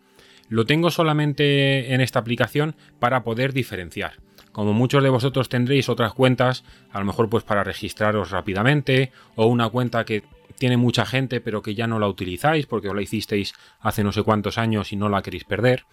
Lo 0.50 0.66
tengo 0.66 0.90
solamente 0.90 1.94
en 1.94 2.02
esta 2.02 2.18
aplicación 2.18 2.76
para 2.98 3.24
poder 3.24 3.54
diferenciar. 3.54 4.14
Como 4.52 4.74
muchos 4.74 5.04
de 5.04 5.10
vosotros 5.10 5.48
tendréis 5.48 5.88
otras 5.88 6.14
cuentas, 6.14 6.64
a 6.92 6.98
lo 6.98 7.06
mejor 7.06 7.30
pues 7.30 7.44
para 7.44 7.64
registraros 7.64 8.32
rápidamente, 8.32 9.12
o 9.36 9.46
una 9.46 9.70
cuenta 9.70 10.04
que 10.04 10.24
tiene 10.58 10.78
mucha 10.78 11.06
gente 11.06 11.42
pero 11.42 11.62
que 11.62 11.76
ya 11.76 11.86
no 11.86 12.00
la 12.00 12.08
utilizáis 12.08 12.66
porque 12.66 12.90
os 12.90 12.96
la 12.96 13.04
hicisteis 13.04 13.54
hace 13.82 14.04
no 14.04 14.12
sé 14.12 14.24
cuántos 14.24 14.58
años 14.58 14.92
y 14.92 14.96
no 14.96 15.10
la 15.10 15.22
queréis 15.22 15.44
perder. 15.44 15.86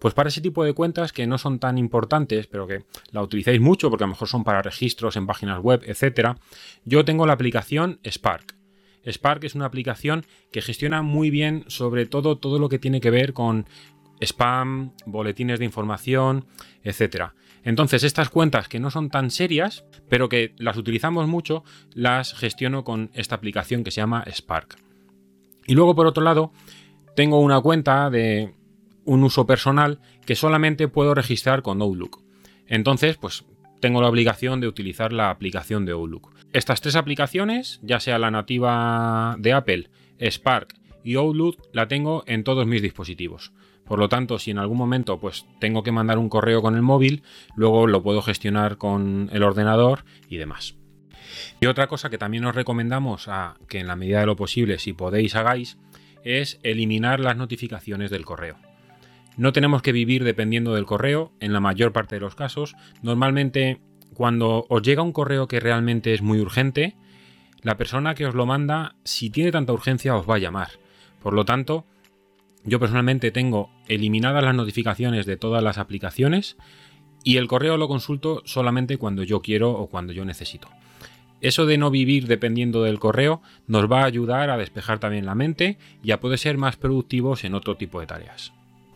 Pues 0.00 0.12
para 0.12 0.28
ese 0.28 0.42
tipo 0.42 0.64
de 0.64 0.74
cuentas 0.74 1.14
que 1.14 1.26
no 1.26 1.38
son 1.38 1.58
tan 1.58 1.78
importantes, 1.78 2.46
pero 2.46 2.66
que 2.66 2.84
la 3.10 3.22
utilizáis 3.22 3.60
mucho 3.62 3.88
porque 3.88 4.04
a 4.04 4.06
lo 4.06 4.12
mejor 4.12 4.28
son 4.28 4.44
para 4.44 4.60
registros 4.60 5.16
en 5.16 5.26
páginas 5.26 5.60
web, 5.60 5.82
etc., 5.86 6.36
yo 6.84 7.06
tengo 7.06 7.24
la 7.24 7.32
aplicación 7.32 7.98
Spark. 8.04 8.61
Spark 9.06 9.44
es 9.44 9.54
una 9.54 9.66
aplicación 9.66 10.24
que 10.50 10.62
gestiona 10.62 11.02
muy 11.02 11.30
bien 11.30 11.64
sobre 11.68 12.06
todo 12.06 12.38
todo 12.38 12.58
lo 12.58 12.68
que 12.68 12.78
tiene 12.78 13.00
que 13.00 13.10
ver 13.10 13.32
con 13.32 13.66
spam, 14.20 14.92
boletines 15.06 15.58
de 15.58 15.64
información, 15.64 16.46
etc. 16.84 17.32
Entonces 17.64 18.04
estas 18.04 18.28
cuentas 18.28 18.68
que 18.68 18.80
no 18.80 18.90
son 18.90 19.10
tan 19.10 19.30
serias, 19.30 19.84
pero 20.08 20.28
que 20.28 20.54
las 20.58 20.76
utilizamos 20.76 21.26
mucho, 21.26 21.64
las 21.94 22.34
gestiono 22.34 22.84
con 22.84 23.10
esta 23.14 23.34
aplicación 23.34 23.84
que 23.84 23.90
se 23.90 24.00
llama 24.00 24.24
Spark. 24.30 24.76
Y 25.66 25.74
luego 25.74 25.94
por 25.94 26.06
otro 26.06 26.22
lado, 26.22 26.52
tengo 27.14 27.40
una 27.40 27.60
cuenta 27.60 28.10
de 28.10 28.54
un 29.04 29.24
uso 29.24 29.46
personal 29.46 30.00
que 30.24 30.36
solamente 30.36 30.88
puedo 30.88 31.14
registrar 31.14 31.62
con 31.62 31.82
Outlook. 31.82 32.22
Entonces, 32.66 33.16
pues 33.16 33.44
tengo 33.80 34.00
la 34.00 34.08
obligación 34.08 34.60
de 34.60 34.68
utilizar 34.68 35.12
la 35.12 35.30
aplicación 35.30 35.84
de 35.84 35.92
Outlook. 35.92 36.32
Estas 36.52 36.82
tres 36.82 36.96
aplicaciones, 36.96 37.80
ya 37.82 37.98
sea 37.98 38.18
la 38.18 38.30
nativa 38.30 39.36
de 39.38 39.54
Apple, 39.54 39.88
Spark 40.20 40.74
y 41.02 41.14
Outlook, 41.14 41.56
la 41.72 41.88
tengo 41.88 42.24
en 42.26 42.44
todos 42.44 42.66
mis 42.66 42.82
dispositivos. 42.82 43.52
Por 43.86 43.98
lo 43.98 44.10
tanto, 44.10 44.38
si 44.38 44.50
en 44.50 44.58
algún 44.58 44.76
momento 44.76 45.18
pues 45.18 45.46
tengo 45.60 45.82
que 45.82 45.92
mandar 45.92 46.18
un 46.18 46.28
correo 46.28 46.60
con 46.60 46.76
el 46.76 46.82
móvil, 46.82 47.22
luego 47.56 47.86
lo 47.86 48.02
puedo 48.02 48.20
gestionar 48.20 48.76
con 48.76 49.30
el 49.32 49.42
ordenador 49.42 50.04
y 50.28 50.36
demás. 50.36 50.76
Y 51.60 51.66
otra 51.66 51.86
cosa 51.86 52.10
que 52.10 52.18
también 52.18 52.44
os 52.44 52.54
recomendamos 52.54 53.28
a 53.28 53.56
que 53.66 53.78
en 53.78 53.86
la 53.86 53.96
medida 53.96 54.20
de 54.20 54.26
lo 54.26 54.36
posible, 54.36 54.78
si 54.78 54.92
podéis, 54.92 55.34
hagáis, 55.34 55.78
es 56.22 56.60
eliminar 56.62 57.18
las 57.18 57.36
notificaciones 57.36 58.10
del 58.10 58.26
correo. 58.26 58.58
No 59.38 59.54
tenemos 59.54 59.80
que 59.80 59.92
vivir 59.92 60.24
dependiendo 60.24 60.74
del 60.74 60.84
correo, 60.84 61.32
en 61.40 61.54
la 61.54 61.60
mayor 61.60 61.92
parte 61.92 62.16
de 62.16 62.20
los 62.20 62.34
casos. 62.34 62.74
Normalmente, 63.02 63.80
cuando 64.14 64.66
os 64.68 64.82
llega 64.82 65.02
un 65.02 65.12
correo 65.12 65.48
que 65.48 65.60
realmente 65.60 66.14
es 66.14 66.22
muy 66.22 66.40
urgente, 66.40 66.96
la 67.62 67.76
persona 67.76 68.14
que 68.14 68.26
os 68.26 68.34
lo 68.34 68.46
manda, 68.46 68.96
si 69.04 69.30
tiene 69.30 69.52
tanta 69.52 69.72
urgencia, 69.72 70.16
os 70.16 70.28
va 70.28 70.36
a 70.36 70.38
llamar. 70.38 70.68
Por 71.22 71.32
lo 71.32 71.44
tanto, 71.44 71.84
yo 72.64 72.80
personalmente 72.80 73.30
tengo 73.30 73.70
eliminadas 73.88 74.42
las 74.42 74.54
notificaciones 74.54 75.26
de 75.26 75.36
todas 75.36 75.62
las 75.62 75.78
aplicaciones 75.78 76.56
y 77.24 77.36
el 77.36 77.48
correo 77.48 77.76
lo 77.76 77.88
consulto 77.88 78.42
solamente 78.44 78.98
cuando 78.98 79.22
yo 79.22 79.40
quiero 79.40 79.70
o 79.70 79.88
cuando 79.88 80.12
yo 80.12 80.24
necesito. 80.24 80.68
Eso 81.40 81.66
de 81.66 81.76
no 81.78 81.90
vivir 81.90 82.28
dependiendo 82.28 82.84
del 82.84 83.00
correo 83.00 83.42
nos 83.66 83.90
va 83.90 84.02
a 84.02 84.06
ayudar 84.06 84.50
a 84.50 84.56
despejar 84.56 85.00
también 85.00 85.26
la 85.26 85.34
mente 85.34 85.76
y 86.02 86.12
a 86.12 86.20
poder 86.20 86.38
ser 86.38 86.56
más 86.56 86.76
productivos 86.76 87.44
en 87.44 87.54
otro 87.54 87.76
tipo 87.76 88.00
de 88.00 88.06
tareas. 88.06 88.52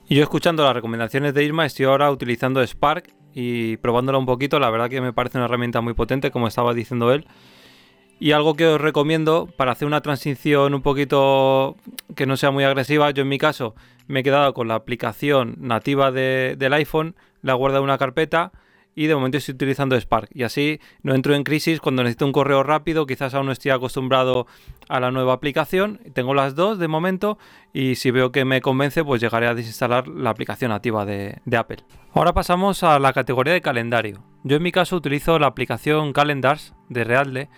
Yo 0.09 0.23
escuchando 0.23 0.63
las 0.63 0.75
recomendaciones 0.75 1.35
de 1.35 1.45
Irma 1.45 1.67
estoy 1.67 1.87
ahora 1.87 2.09
utilizando 2.13 2.65
Spark 2.65 3.13
y 3.39 3.77
probándola 3.77 4.17
un 4.17 4.25
poquito, 4.25 4.59
la 4.59 4.71
verdad 4.71 4.89
que 4.89 5.03
me 5.03 5.13
parece 5.13 5.37
una 5.37 5.45
herramienta 5.45 5.83
muy 5.83 5.93
potente, 5.93 6.31
como 6.31 6.49
estaba 6.49 6.73
diciendo 6.73 7.13
él. 7.13 7.27
Y 8.19 8.33
algo 8.33 8.55
que 8.55 8.67
os 8.67 8.81
recomiendo 8.81 9.47
para 9.59 9.73
hacer 9.73 9.87
una 9.87 10.01
transición 10.01 10.73
un 10.73 10.81
poquito 10.81 11.77
que 12.15 12.25
no 12.25 12.39
sea 12.39 12.51
muy 12.51 12.65
agresiva, 12.65 13.11
yo 13.11 13.25
en 13.25 13.29
mi 13.29 13.37
caso 13.37 13.75
me 14.07 14.21
he 14.21 14.23
quedado 14.23 14.55
con 14.55 14.69
la 14.69 14.77
aplicación 14.77 15.57
nativa 15.59 16.13
del 16.13 16.73
iPhone, 16.73 17.15
la 17.43 17.53
guardo 17.53 17.77
en 17.77 17.85
una 17.85 17.99
carpeta 17.99 18.53
y 18.97 19.07
de 19.07 19.15
momento 19.15 19.37
estoy 19.37 19.55
utilizando 19.55 19.95
Spark. 19.95 20.31
Y 20.33 20.43
así 20.43 20.81
no 21.03 21.15
entro 21.15 21.35
en 21.35 21.45
crisis 21.45 21.81
cuando 21.81 22.03
necesito 22.03 22.25
un 22.25 22.33
correo 22.33 22.63
rápido, 22.63 23.07
quizás 23.07 23.35
aún 23.35 23.47
no 23.47 23.53
estoy 23.53 23.71
acostumbrado 23.71 24.47
a 24.89 24.99
la 24.99 25.11
nueva 25.11 25.35
aplicación. 25.35 26.01
Tengo 26.15 26.33
las 26.33 26.55
dos 26.55 26.79
de 26.79 26.89
momento 26.89 27.39
y 27.75 27.97
si 27.97 28.11
veo 28.11 28.33
que 28.33 28.47
me 28.47 28.63
convence, 28.63 29.05
pues 29.05 29.21
llegaré 29.21 29.49
a 29.49 29.55
desinstalar 29.55 30.09
la 30.09 30.31
aplicación 30.31 30.71
nativa 30.71 31.05
de, 31.05 31.41
de 31.45 31.57
Apple. 31.59 31.85
Ahora 32.15 32.33
pasamos 32.33 32.83
a 32.83 32.99
la 32.99 33.13
categoría 33.13 33.53
de 33.53 33.61
calendario. 33.61 34.25
Yo 34.45 34.57
en 34.57 34.63
mi 34.63 34.73
caso 34.73 34.97
utilizo 34.97 35.39
la 35.39 35.49
aplicación 35.49 36.15
Calendars 36.15 36.75
de 36.89 37.05
Realde 37.05 37.49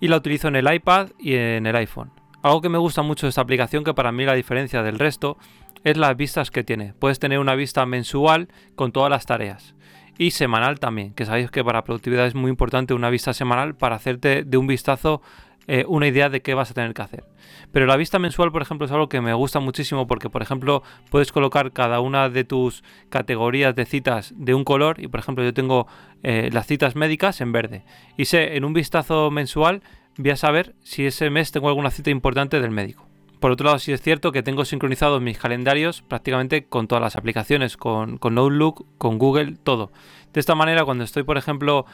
y 0.00 0.08
la 0.08 0.16
utilizo 0.16 0.48
en 0.48 0.56
el 0.56 0.74
iPad 0.74 1.10
y 1.20 1.34
en 1.34 1.66
el 1.66 1.76
iPhone. 1.76 2.10
Algo 2.42 2.60
que 2.60 2.68
me 2.68 2.78
gusta 2.78 3.02
mucho 3.02 3.26
de 3.26 3.30
esta 3.30 3.42
aplicación, 3.42 3.84
que 3.84 3.94
para 3.94 4.10
mí 4.10 4.24
la 4.24 4.34
diferencia 4.34 4.82
del 4.82 4.98
resto, 4.98 5.38
es 5.84 5.96
las 5.96 6.16
vistas 6.16 6.50
que 6.50 6.64
tiene. 6.64 6.94
Puedes 6.94 7.20
tener 7.20 7.38
una 7.38 7.54
vista 7.54 7.86
mensual 7.86 8.48
con 8.74 8.90
todas 8.90 9.10
las 9.10 9.26
tareas 9.26 9.76
y 10.18 10.32
semanal 10.32 10.80
también, 10.80 11.14
que 11.14 11.24
sabéis 11.24 11.50
que 11.50 11.64
para 11.64 11.84
productividad 11.84 12.26
es 12.26 12.34
muy 12.34 12.50
importante 12.50 12.92
una 12.92 13.08
vista 13.08 13.32
semanal 13.32 13.76
para 13.76 13.96
hacerte 13.96 14.44
de 14.44 14.56
un 14.56 14.66
vistazo 14.66 15.22
eh, 15.70 15.84
una 15.86 16.06
idea 16.06 16.30
de 16.30 16.40
qué 16.40 16.54
vas 16.54 16.70
a 16.70 16.74
tener 16.74 16.94
que 16.94 17.02
hacer. 17.02 17.24
Pero 17.72 17.84
la 17.84 17.98
vista 17.98 18.18
mensual, 18.18 18.50
por 18.50 18.62
ejemplo, 18.62 18.86
es 18.86 18.92
algo 18.92 19.10
que 19.10 19.20
me 19.20 19.34
gusta 19.34 19.60
muchísimo 19.60 20.06
porque, 20.06 20.30
por 20.30 20.40
ejemplo, 20.40 20.82
puedes 21.10 21.30
colocar 21.30 21.72
cada 21.72 22.00
una 22.00 22.30
de 22.30 22.44
tus 22.44 22.82
categorías 23.10 23.76
de 23.76 23.84
citas 23.84 24.32
de 24.34 24.54
un 24.54 24.64
color 24.64 24.98
y, 24.98 25.08
por 25.08 25.20
ejemplo, 25.20 25.44
yo 25.44 25.52
tengo 25.52 25.86
eh, 26.22 26.48
las 26.54 26.66
citas 26.66 26.96
médicas 26.96 27.42
en 27.42 27.52
verde 27.52 27.84
y 28.16 28.24
sé 28.24 28.56
en 28.56 28.64
un 28.64 28.72
vistazo 28.72 29.30
mensual 29.30 29.82
voy 30.16 30.30
a 30.30 30.36
saber 30.36 30.74
si 30.82 31.04
ese 31.04 31.28
mes 31.28 31.52
tengo 31.52 31.68
alguna 31.68 31.90
cita 31.90 32.08
importante 32.08 32.62
del 32.62 32.70
médico. 32.70 33.07
Por 33.40 33.52
otro 33.52 33.66
lado, 33.66 33.78
sí 33.78 33.92
es 33.92 34.02
cierto 34.02 34.32
que 34.32 34.42
tengo 34.42 34.64
sincronizados 34.64 35.22
mis 35.22 35.38
calendarios 35.38 36.02
prácticamente 36.02 36.64
con 36.64 36.88
todas 36.88 37.02
las 37.02 37.16
aplicaciones, 37.16 37.76
con, 37.76 38.18
Outlook, 38.20 38.86
con 38.98 39.18
Google, 39.18 39.56
todo. 39.62 39.92
De 40.32 40.40
esta 40.40 40.54
manera, 40.54 40.84
cuando 40.84 41.04
estoy, 41.04 41.22
por 41.22 41.38
ejemplo, 41.38 41.86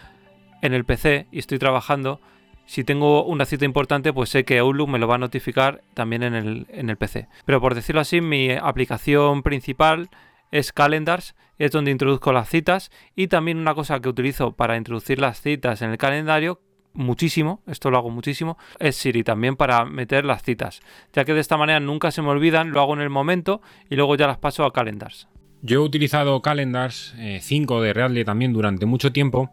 en 0.62 0.72
el 0.72 0.84
PC 0.84 1.26
y 1.30 1.38
estoy 1.38 1.58
trabajando, 1.58 2.20
si 2.66 2.82
tengo 2.82 3.24
una 3.24 3.44
cita 3.44 3.66
importante, 3.66 4.12
pues 4.12 4.30
sé 4.30 4.44
que 4.44 4.58
Outlook 4.58 4.88
me 4.88 4.98
lo 4.98 5.06
va 5.06 5.16
a 5.16 5.18
notificar 5.18 5.82
también 5.92 6.22
en 6.22 6.34
el, 6.34 6.66
en 6.70 6.88
el 6.88 6.96
PC. 6.96 7.28
Pero 7.44 7.60
por 7.60 7.74
decirlo 7.74 8.00
así, 8.00 8.22
mi 8.22 8.52
aplicación 8.52 9.42
principal 9.42 10.08
es 10.50 10.72
Calendars, 10.72 11.34
es 11.58 11.70
donde 11.72 11.90
introduzco 11.90 12.32
las 12.32 12.48
citas 12.48 12.90
y 13.14 13.28
también 13.28 13.58
una 13.58 13.74
cosa 13.74 14.00
que 14.00 14.08
utilizo 14.08 14.52
para 14.52 14.76
introducir 14.76 15.20
las 15.20 15.40
citas 15.40 15.82
en 15.82 15.90
el 15.90 15.98
calendario 15.98 16.60
muchísimo, 16.94 17.60
esto 17.66 17.90
lo 17.90 17.98
hago 17.98 18.10
muchísimo, 18.10 18.56
es 18.78 18.96
Siri 18.96 19.22
también 19.22 19.56
para 19.56 19.84
meter 19.84 20.24
las 20.24 20.42
citas, 20.42 20.80
ya 21.12 21.24
que 21.24 21.34
de 21.34 21.40
esta 21.40 21.56
manera 21.56 21.80
nunca 21.80 22.10
se 22.10 22.22
me 22.22 22.28
olvidan, 22.28 22.70
lo 22.70 22.80
hago 22.80 22.94
en 22.94 23.00
el 23.00 23.10
momento 23.10 23.60
y 23.90 23.96
luego 23.96 24.16
ya 24.16 24.26
las 24.26 24.38
paso 24.38 24.64
a 24.64 24.72
Calendars. 24.72 25.28
Yo 25.60 25.80
he 25.80 25.84
utilizado 25.84 26.40
Calendars 26.42 27.14
5 27.40 27.82
eh, 27.82 27.86
de 27.86 27.92
Readly 27.92 28.24
también 28.24 28.52
durante 28.52 28.86
mucho 28.86 29.12
tiempo, 29.12 29.50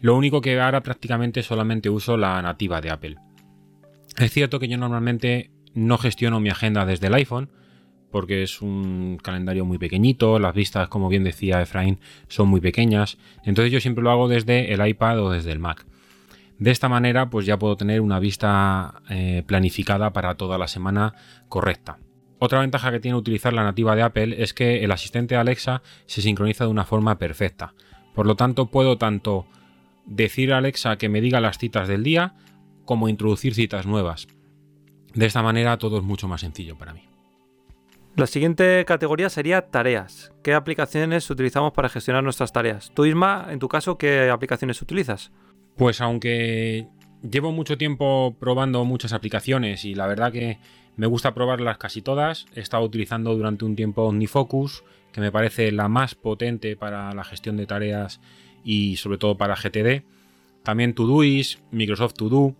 lo 0.00 0.16
único 0.16 0.40
que 0.40 0.60
ahora 0.60 0.82
prácticamente 0.82 1.42
solamente 1.42 1.90
uso 1.90 2.16
la 2.16 2.40
nativa 2.40 2.80
de 2.80 2.90
Apple. 2.90 3.16
Es 4.16 4.32
cierto 4.32 4.58
que 4.58 4.68
yo 4.68 4.78
normalmente 4.78 5.50
no 5.74 5.98
gestiono 5.98 6.40
mi 6.40 6.50
agenda 6.50 6.86
desde 6.86 7.08
el 7.08 7.14
iPhone, 7.14 7.50
porque 8.10 8.42
es 8.42 8.62
un 8.62 9.18
calendario 9.22 9.64
muy 9.64 9.78
pequeñito, 9.78 10.38
las 10.38 10.54
vistas, 10.54 10.88
como 10.88 11.08
bien 11.08 11.24
decía 11.24 11.60
Efraín, 11.60 12.00
son 12.28 12.48
muy 12.48 12.60
pequeñas, 12.60 13.18
entonces 13.44 13.72
yo 13.72 13.80
siempre 13.80 14.02
lo 14.02 14.10
hago 14.10 14.28
desde 14.28 14.72
el 14.72 14.86
iPad 14.86 15.20
o 15.20 15.30
desde 15.30 15.52
el 15.52 15.58
Mac. 15.58 15.86
De 16.58 16.70
esta 16.70 16.88
manera, 16.88 17.30
pues 17.30 17.46
ya 17.46 17.58
puedo 17.58 17.76
tener 17.76 18.00
una 18.00 18.18
vista 18.18 19.02
eh, 19.08 19.44
planificada 19.46 20.12
para 20.12 20.34
toda 20.34 20.58
la 20.58 20.66
semana 20.66 21.14
correcta. 21.48 21.98
Otra 22.40 22.60
ventaja 22.60 22.90
que 22.90 23.00
tiene 23.00 23.16
utilizar 23.16 23.52
la 23.52 23.64
nativa 23.64 23.96
de 23.96 24.02
Apple 24.02 24.42
es 24.42 24.54
que 24.54 24.84
el 24.84 24.92
asistente 24.92 25.36
Alexa 25.36 25.82
se 26.06 26.22
sincroniza 26.22 26.64
de 26.64 26.70
una 26.70 26.84
forma 26.84 27.18
perfecta. 27.18 27.74
Por 28.14 28.26
lo 28.26 28.36
tanto, 28.36 28.66
puedo 28.66 28.98
tanto 28.98 29.46
decir 30.06 30.52
a 30.52 30.58
Alexa 30.58 30.96
que 30.96 31.08
me 31.08 31.20
diga 31.20 31.40
las 31.40 31.58
citas 31.58 31.88
del 31.88 32.02
día 32.02 32.34
como 32.84 33.08
introducir 33.08 33.54
citas 33.54 33.86
nuevas. 33.86 34.26
De 35.14 35.26
esta 35.26 35.42
manera 35.42 35.78
todo 35.78 35.98
es 35.98 36.04
mucho 36.04 36.28
más 36.28 36.40
sencillo 36.40 36.76
para 36.76 36.92
mí. 36.92 37.08
La 38.16 38.26
siguiente 38.26 38.84
categoría 38.84 39.30
sería 39.30 39.62
tareas. 39.62 40.32
¿Qué 40.42 40.54
aplicaciones 40.54 41.30
utilizamos 41.30 41.72
para 41.72 41.88
gestionar 41.88 42.24
nuestras 42.24 42.52
tareas? 42.52 42.90
Tú, 42.92 43.04
Isma, 43.04 43.46
en 43.50 43.60
tu 43.60 43.68
caso, 43.68 43.96
¿qué 43.96 44.30
aplicaciones 44.30 44.82
utilizas? 44.82 45.30
Pues 45.78 46.00
aunque 46.00 46.88
llevo 47.22 47.52
mucho 47.52 47.78
tiempo 47.78 48.36
probando 48.40 48.84
muchas 48.84 49.12
aplicaciones 49.12 49.84
y 49.84 49.94
la 49.94 50.08
verdad 50.08 50.32
que 50.32 50.58
me 50.96 51.06
gusta 51.06 51.34
probarlas 51.34 51.78
casi 51.78 52.02
todas, 52.02 52.46
he 52.56 52.60
estado 52.60 52.82
utilizando 52.82 53.32
durante 53.36 53.64
un 53.64 53.76
tiempo 53.76 54.02
OmniFocus, 54.02 54.82
que 55.12 55.20
me 55.20 55.30
parece 55.30 55.70
la 55.70 55.86
más 55.86 56.16
potente 56.16 56.74
para 56.74 57.14
la 57.14 57.22
gestión 57.22 57.56
de 57.56 57.66
tareas 57.66 58.20
y 58.64 58.96
sobre 58.96 59.18
todo 59.18 59.38
para 59.38 59.54
GTD. 59.54 60.02
También 60.64 60.94
Todoist, 60.94 61.60
Microsoft 61.70 62.14
To 62.14 62.28
Do, 62.28 62.56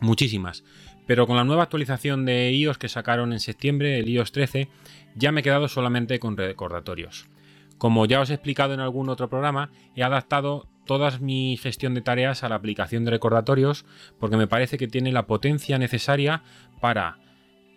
muchísimas. 0.00 0.62
Pero 1.06 1.26
con 1.26 1.36
la 1.36 1.44
nueva 1.44 1.62
actualización 1.62 2.26
de 2.26 2.52
iOS 2.52 2.76
que 2.76 2.90
sacaron 2.90 3.32
en 3.32 3.40
septiembre, 3.40 3.98
el 3.98 4.10
iOS 4.10 4.32
13, 4.32 4.68
ya 5.14 5.32
me 5.32 5.40
he 5.40 5.42
quedado 5.42 5.68
solamente 5.68 6.18
con 6.18 6.36
recordatorios. 6.36 7.30
Como 7.78 8.04
ya 8.04 8.20
os 8.20 8.28
he 8.28 8.34
explicado 8.34 8.74
en 8.74 8.80
algún 8.80 9.08
otro 9.08 9.30
programa, 9.30 9.70
he 9.94 10.02
adaptado 10.02 10.68
toda 10.86 11.18
mi 11.18 11.58
gestión 11.58 11.92
de 11.94 12.00
tareas 12.00 12.42
a 12.42 12.48
la 12.48 12.54
aplicación 12.54 13.04
de 13.04 13.10
recordatorios 13.10 13.84
porque 14.18 14.38
me 14.38 14.46
parece 14.46 14.78
que 14.78 14.88
tiene 14.88 15.12
la 15.12 15.26
potencia 15.26 15.78
necesaria 15.78 16.42
para 16.80 17.18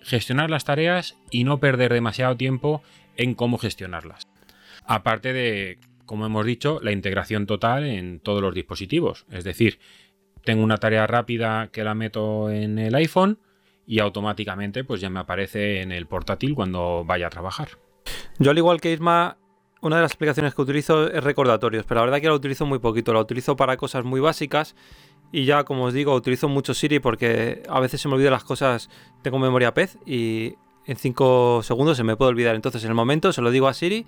gestionar 0.01 0.49
las 0.49 0.63
tareas 0.63 1.17
y 1.29 1.43
no 1.43 1.59
perder 1.59 1.91
demasiado 1.91 2.37
tiempo 2.37 2.81
en 3.17 3.35
cómo 3.35 3.57
gestionarlas. 3.57 4.27
Aparte 4.85 5.33
de, 5.33 5.79
como 6.05 6.25
hemos 6.25 6.45
dicho, 6.45 6.79
la 6.81 6.91
integración 6.93 7.45
total 7.45 7.85
en 7.85 8.19
todos 8.19 8.41
los 8.41 8.55
dispositivos. 8.55 9.25
Es 9.29 9.43
decir, 9.43 9.79
tengo 10.43 10.63
una 10.63 10.77
tarea 10.77 11.05
rápida 11.05 11.69
que 11.71 11.83
la 11.83 11.95
meto 11.95 12.49
en 12.49 12.79
el 12.79 12.95
iPhone 12.95 13.39
y 13.85 13.99
automáticamente 13.99 14.83
pues 14.83 15.01
ya 15.01 15.09
me 15.09 15.19
aparece 15.19 15.81
en 15.81 15.91
el 15.91 16.05
portátil 16.05 16.55
cuando 16.55 17.03
vaya 17.05 17.27
a 17.27 17.31
trabajar. 17.31 17.69
Yo 18.37 18.51
al 18.51 18.57
igual 18.57 18.79
que 18.79 18.93
Isma 18.93 19.37
una 19.81 19.97
de 19.97 20.01
las 20.01 20.13
aplicaciones 20.13 20.53
que 20.53 20.61
utilizo 20.61 21.09
es 21.09 21.23
recordatorios, 21.23 21.85
pero 21.85 22.01
la 22.01 22.05
verdad 22.05 22.21
que 22.21 22.27
la 22.27 22.33
utilizo 22.33 22.65
muy 22.65 22.79
poquito. 22.79 23.13
La 23.13 23.21
utilizo 23.21 23.55
para 23.55 23.77
cosas 23.77 24.03
muy 24.03 24.19
básicas 24.19 24.75
y 25.31 25.45
ya, 25.45 25.63
como 25.63 25.85
os 25.85 25.93
digo, 25.93 26.13
utilizo 26.13 26.49
mucho 26.49 26.73
Siri 26.73 26.99
porque 26.99 27.63
a 27.69 27.79
veces 27.79 28.01
se 28.01 28.07
me 28.07 28.15
olvidan 28.15 28.33
las 28.33 28.43
cosas. 28.43 28.89
Tengo 29.21 29.39
memoria 29.39 29.73
pez 29.73 29.97
y 30.05 30.55
en 30.85 30.97
5 30.97 31.61
segundos 31.63 31.97
se 31.97 32.03
me 32.03 32.17
puede 32.17 32.29
olvidar. 32.29 32.55
Entonces, 32.55 32.83
en 32.83 32.89
el 32.89 32.95
momento 32.95 33.31
se 33.31 33.41
lo 33.41 33.51
digo 33.51 33.67
a 33.67 33.73
Siri 33.73 34.05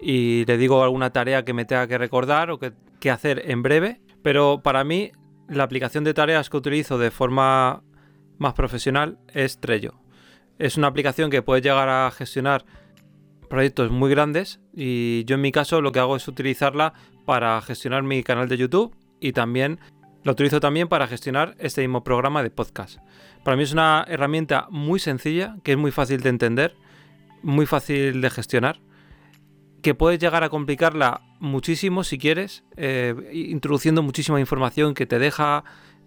y 0.00 0.44
le 0.46 0.56
digo 0.56 0.82
alguna 0.82 1.10
tarea 1.10 1.44
que 1.44 1.52
me 1.52 1.64
tenga 1.64 1.86
que 1.86 1.98
recordar 1.98 2.50
o 2.50 2.58
que, 2.58 2.72
que 3.00 3.10
hacer 3.10 3.50
en 3.50 3.62
breve. 3.62 4.00
Pero 4.22 4.62
para 4.62 4.82
mí, 4.84 5.12
la 5.48 5.64
aplicación 5.64 6.04
de 6.04 6.14
tareas 6.14 6.48
que 6.48 6.56
utilizo 6.56 6.96
de 6.96 7.10
forma 7.10 7.82
más 8.38 8.54
profesional 8.54 9.18
es 9.28 9.60
Trello. 9.60 9.94
Es 10.58 10.76
una 10.76 10.86
aplicación 10.86 11.30
que 11.30 11.42
puede 11.42 11.60
llegar 11.60 11.88
a 11.88 12.10
gestionar 12.10 12.64
proyectos 13.52 13.90
muy 13.90 14.08
grandes 14.08 14.60
y 14.72 15.26
yo 15.26 15.34
en 15.34 15.42
mi 15.42 15.52
caso 15.52 15.82
lo 15.82 15.92
que 15.92 15.98
hago 15.98 16.16
es 16.16 16.26
utilizarla 16.26 16.94
para 17.26 17.60
gestionar 17.60 18.02
mi 18.02 18.22
canal 18.22 18.48
de 18.48 18.56
YouTube 18.56 18.96
y 19.20 19.32
también 19.32 19.78
lo 20.24 20.32
utilizo 20.32 20.58
también 20.58 20.88
para 20.88 21.06
gestionar 21.06 21.54
este 21.58 21.82
mismo 21.82 22.02
programa 22.02 22.42
de 22.42 22.48
podcast. 22.48 23.00
Para 23.44 23.58
mí 23.58 23.64
es 23.64 23.74
una 23.74 24.06
herramienta 24.08 24.68
muy 24.70 24.98
sencilla, 25.00 25.58
que 25.64 25.72
es 25.72 25.76
muy 25.76 25.90
fácil 25.90 26.22
de 26.22 26.30
entender, 26.30 26.76
muy 27.42 27.66
fácil 27.66 28.22
de 28.22 28.30
gestionar, 28.30 28.80
que 29.82 29.94
puedes 29.94 30.18
llegar 30.18 30.44
a 30.44 30.48
complicarla 30.48 31.20
muchísimo 31.38 32.04
si 32.04 32.16
quieres, 32.16 32.64
eh, 32.78 33.14
introduciendo 33.34 34.02
muchísima 34.02 34.40
información 34.40 34.94
que 34.94 35.04
te 35.04 35.18
deja 35.18 35.62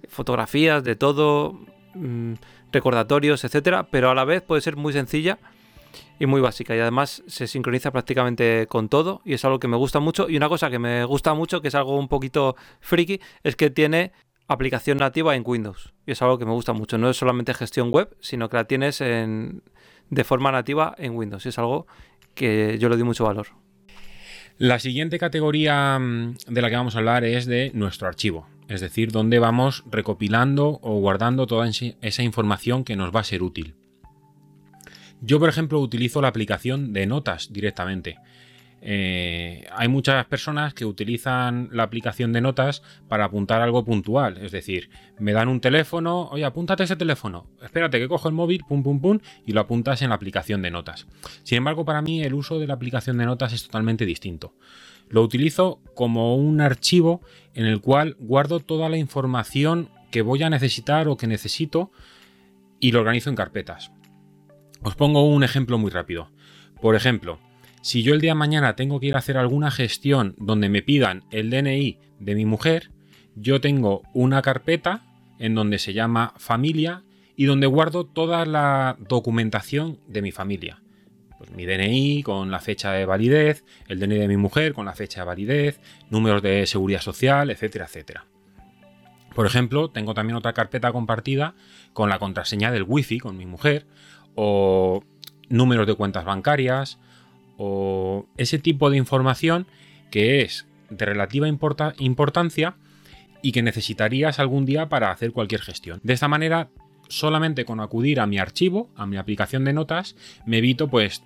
fotografías 0.10 0.84
de 0.84 0.96
todo, 0.96 1.60
mm, 1.94 2.34
recordatorios, 2.72 3.44
etcétera, 3.44 3.92
pero 3.92 4.10
a 4.10 4.16
la 4.16 4.25
vez 4.25 4.42
puede 4.42 4.62
ser 4.62 4.78
muy 4.78 4.94
sencilla 4.94 5.38
y 6.20 6.25
muy 6.25 6.42
básica. 6.42 6.75
Y 6.75 6.80
además 6.80 7.24
se 7.28 7.48
sincroniza 7.48 7.92
prácticamente 7.92 8.68
con 8.68 8.90
todo 8.90 9.22
y 9.25 9.34
es 9.34 9.46
algo 9.46 9.60
que 9.60 9.68
me 9.68 9.78
gusta 9.78 10.00
mucho. 10.00 10.30
Y 10.30 10.38
una 10.38 10.50
cosa 10.50 10.70
que 10.70 10.80
me 10.80 11.04
gusta 11.06 11.34
mucho 11.34 11.62
que 11.62 11.70
es 11.70 11.75
algo 11.75 11.98
un 11.98 12.08
poquito 12.08 12.56
friki 12.80 13.20
es 13.44 13.56
que 13.56 13.70
tiene 13.70 14.12
aplicación 14.48 14.98
nativa 14.98 15.36
en 15.36 15.44
Windows. 15.46 15.94
Y 16.06 16.12
es 16.12 16.22
algo 16.22 16.38
que 16.38 16.46
me 16.46 16.52
gusta 16.52 16.74
mucho. 16.74 16.98
No 16.98 17.10
es 17.10 17.18
solamente 17.18 17.54
gestión 17.54 17.92
web 17.92 18.16
sino 18.20 18.50
que 18.50 18.58
la 18.58 18.66
tienes 18.66 19.02
en, 19.02 19.64
de 20.10 20.24
forma 20.24 20.52
nativa 20.52 20.96
en 20.98 21.16
Windows. 21.16 21.46
Y 21.46 21.50
es 21.50 21.60
algo 21.60 21.88
que 22.34 22.78
yo 22.80 22.90
le 22.90 22.96
doy 22.96 23.06
mucho 23.06 23.25
valor. 23.25 23.48
La 24.58 24.80
siguiente 24.80 25.20
categoría 25.20 26.00
mm, 26.00 26.36
de 26.48 26.62
la 26.62 26.70
que 26.70 26.78
vamos 26.78 26.96
a 26.96 27.00
hablar 27.00 27.25
es 27.25 27.46
de 27.46 27.72
nuestro 27.74 28.08
archivo, 28.08 28.48
es 28.70 28.80
decir, 28.80 29.12
donde 29.12 29.38
vamos 29.40 29.84
recopilando 29.92 30.80
o 30.82 31.00
guardando 31.00 31.46
toda 31.46 31.68
esa 31.68 32.24
información 32.24 32.86
que 32.86 32.96
nos 32.96 33.14
va 33.14 33.20
a 33.20 33.25
ser 33.25 33.44
útil. 33.44 33.75
Yo, 35.22 35.40
por 35.40 35.50
ejemplo, 35.50 35.80
utilizo 35.80 36.22
la 36.22 36.28
aplicación 36.28 36.94
de 36.94 37.06
notas 37.06 37.52
directamente. 37.52 38.18
Eh, 38.88 39.66
hay 39.72 39.88
muchas 39.88 40.26
personas 40.28 40.76
que 40.76 40.86
utilizan 40.86 41.70
la 41.72 41.82
aplicación 41.82 42.32
de 42.34 42.42
notas 42.42 42.84
para 43.08 43.26
apuntar 43.26 43.62
algo 43.64 43.84
puntual. 43.84 44.38
Es 44.38 44.52
decir, 44.52 44.92
me 45.18 45.34
dan 45.34 45.48
un 45.48 45.60
teléfono, 45.60 46.28
oye, 46.28 46.46
apúntate 46.46 46.84
ese 46.84 46.96
teléfono. 46.96 47.48
Espérate 47.64 47.98
que 47.98 48.08
cojo 48.08 48.28
el 48.28 48.36
móvil, 48.36 48.64
pum, 48.68 48.84
pum, 48.84 49.02
pum, 49.02 49.20
y 49.44 49.54
lo 49.54 49.62
apuntas 49.62 50.04
en 50.04 50.10
la 50.10 50.16
aplicación 50.16 50.62
de 50.62 50.70
notas. 50.70 51.08
Sin 51.42 51.58
embargo, 51.58 51.84
para 51.84 52.04
mí 52.04 52.22
el 52.22 52.36
uso 52.36 52.60
de 52.60 52.68
la 52.68 52.76
aplicación 52.76 53.18
de 53.18 53.26
notas 53.26 53.54
es 53.54 53.64
totalmente 53.64 54.06
distinto. 54.06 54.54
Lo 55.10 55.24
utilizo 55.24 55.82
como 55.96 56.36
un 56.36 56.62
archivo 56.62 57.22
en 57.56 57.66
el 57.66 57.82
cual 57.82 58.16
guardo 58.20 58.60
toda 58.60 58.88
la 58.90 58.98
información 58.98 59.90
que 60.12 60.22
voy 60.22 60.44
a 60.44 60.50
necesitar 60.52 61.08
o 61.08 61.18
que 61.18 61.26
necesito 61.26 61.92
y 62.80 62.92
lo 62.92 63.00
organizo 63.00 63.32
en 63.32 63.36
carpetas. 63.36 63.92
Os 64.86 64.94
pongo 64.94 65.27
un 65.27 65.44
ejemplo 65.44 65.80
muy 65.80 65.89
rápido. 65.89 66.30
Por 66.80 66.94
ejemplo, 66.94 67.39
si 67.82 68.04
yo 68.04 68.13
el 68.13 68.22
día 68.22 68.32
de 68.32 68.36
mañana 68.36 68.75
tengo 68.75 69.00
que 69.00 69.08
ir 69.08 69.15
a 69.15 69.18
hacer 69.18 69.36
alguna 69.36 69.72
gestión 69.72 70.36
donde 70.38 70.70
me 70.70 70.84
pidan 70.84 71.24
el 71.32 71.50
DNI 71.50 71.98
de 72.20 72.36
mi 72.36 72.46
mujer, 72.46 72.92
yo 73.36 73.60
tengo 73.60 74.04
una 74.13 74.44
carpeta 74.44 75.04
en 75.39 75.56
donde 75.56 75.80
se 75.80 75.94
llama 75.94 76.36
familia 76.38 77.04
y 77.36 77.46
donde 77.46 77.65
guardo 77.65 78.06
toda 78.06 78.46
la 78.46 78.96
documentación 79.00 80.01
de 80.08 80.22
mi 80.22 80.32
familia. 80.32 80.84
Pues 81.39 81.50
mi 81.50 81.65
DNI 81.65 82.22
con 82.22 82.51
la 82.51 82.60
fecha 82.60 82.92
de 82.92 83.08
validez, 83.08 83.65
el 83.88 84.00
DNI 84.00 84.20
de 84.20 84.27
mi 84.27 84.38
mujer 84.38 84.74
con 84.74 84.86
la 84.86 84.94
fecha 84.94 85.22
de 85.22 85.25
validez, 85.25 85.80
números 86.12 86.44
de 86.44 86.68
seguridad 86.68 87.01
social, 87.01 87.50
etcétera, 87.50 87.86
etcétera. 87.86 88.27
Por 89.36 89.46
ejemplo, 89.46 89.89
tengo 89.89 90.13
también 90.13 90.38
otra 90.38 90.54
carpeta 90.54 90.94
compartida 90.94 91.56
con 91.92 92.10
la 92.10 92.20
contraseña 92.20 92.72
del 92.72 92.86
wifi 92.88 93.20
con 93.20 93.36
mi 93.36 93.46
mujer, 93.46 93.86
o 94.36 95.04
números 95.50 95.88
de 95.88 95.96
cuentas 95.96 96.25
bancarias, 96.25 97.00
o 97.58 98.25
ese 98.38 98.60
tipo 98.60 98.89
de 98.89 98.98
información 98.98 99.68
que 100.12 100.42
es 100.42 100.68
de 100.89 101.06
relativa 101.06 101.48
importancia 101.48 102.75
y 103.42 103.51
que 103.51 103.62
necesitarías 103.62 104.39
algún 104.39 104.65
día 104.65 104.89
para 104.89 105.12
hacer 105.12 105.32
cualquier 105.32 105.62
gestión. 105.62 106.00
De 106.04 106.13
esta 106.13 106.27
manera, 106.27 106.70
solamente 107.08 107.65
con 107.65 107.80
acudir 107.80 108.20
a 108.20 108.27
mi 108.27 108.38
archivo, 108.38 108.89
a 108.96 109.06
mi 109.06 109.18
aplicación 109.18 109.63
de 109.65 109.74
notas, 109.74 110.15
me 110.46 110.58
evito 110.58 110.88
pues 110.88 111.24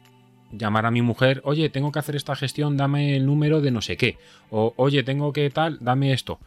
llamar 0.51 0.85
a 0.85 0.91
mi 0.91 1.01
mujer, 1.01 1.41
oye, 1.45 1.69
tengo 1.69 1.91
que 1.91 1.99
hacer 1.99 2.15
esta 2.15 2.35
gestión, 2.35 2.77
dame 2.77 3.15
el 3.15 3.25
número 3.25 3.61
de 3.61 3.71
no 3.71 3.81
sé 3.81 3.97
qué, 3.97 4.17
o 4.49 4.73
oye, 4.77 5.03
tengo 5.03 5.31
que 5.33 5.49
tal, 5.49 5.77
dame 5.81 6.11
esto. 6.11 6.39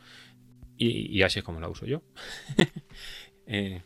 Y, 0.77 1.23
así 1.23 1.39
es 1.39 1.45
como 1.45 1.61
la 1.61 1.69
uso 1.69 1.87
yo. 1.87 2.03
eh, 3.47 3.83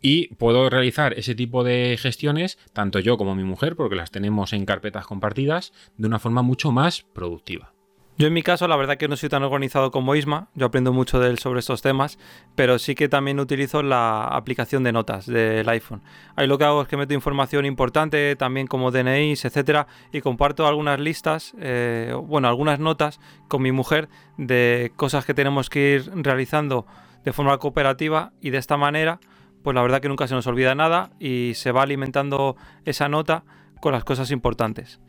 y 0.00 0.34
puedo 0.34 0.68
realizar 0.70 1.14
ese 1.14 1.34
tipo 1.34 1.64
de 1.64 1.98
gestiones, 2.00 2.58
tanto 2.72 2.98
yo 2.98 3.16
como 3.16 3.34
mi 3.34 3.44
mujer, 3.44 3.76
porque 3.76 3.96
las 3.96 4.10
tenemos 4.10 4.52
en 4.52 4.66
carpetas 4.66 5.06
compartidas, 5.06 5.72
de 5.96 6.06
una 6.06 6.18
forma 6.18 6.42
mucho 6.42 6.72
más 6.72 7.02
productiva. 7.12 7.72
Yo 8.18 8.26
en 8.26 8.32
mi 8.32 8.42
caso, 8.42 8.66
la 8.66 8.76
verdad 8.76 8.96
que 8.96 9.08
no 9.08 9.16
soy 9.16 9.28
tan 9.28 9.42
organizado 9.42 9.90
como 9.90 10.14
Isma, 10.14 10.48
yo 10.54 10.64
aprendo 10.64 10.90
mucho 10.90 11.20
de 11.20 11.28
él 11.28 11.38
sobre 11.38 11.60
estos 11.60 11.82
temas, 11.82 12.18
pero 12.54 12.78
sí 12.78 12.94
que 12.94 13.10
también 13.10 13.38
utilizo 13.38 13.82
la 13.82 14.24
aplicación 14.28 14.84
de 14.84 14.92
notas 14.92 15.26
del 15.26 15.68
iPhone. 15.68 16.00
Ahí 16.34 16.46
lo 16.46 16.56
que 16.56 16.64
hago 16.64 16.80
es 16.80 16.88
que 16.88 16.96
meto 16.96 17.12
información 17.12 17.66
importante, 17.66 18.34
también 18.36 18.68
como 18.68 18.90
DNIs, 18.90 19.44
etcétera, 19.44 19.86
y 20.12 20.22
comparto 20.22 20.66
algunas 20.66 20.98
listas, 20.98 21.54
eh, 21.60 22.14
bueno, 22.24 22.48
algunas 22.48 22.78
notas 22.78 23.20
con 23.48 23.60
mi 23.60 23.70
mujer 23.70 24.08
de 24.38 24.92
cosas 24.96 25.26
que 25.26 25.34
tenemos 25.34 25.68
que 25.68 25.96
ir 25.96 26.10
realizando 26.14 26.86
de 27.22 27.34
forma 27.34 27.58
cooperativa 27.58 28.32
y 28.40 28.48
de 28.48 28.58
esta 28.58 28.78
manera 28.78 29.20
pues 29.66 29.74
la 29.74 29.82
verdad 29.82 30.00
que 30.00 30.06
nunca 30.06 30.28
se 30.28 30.34
nos 30.36 30.46
olvida 30.46 30.76
nada 30.76 31.10
y 31.18 31.54
se 31.56 31.72
va 31.72 31.82
alimentando 31.82 32.54
esa 32.84 33.08
nota 33.08 33.42
con 33.80 33.92
las 33.92 34.04
cosas 34.04 34.30
importantes. 34.30 35.00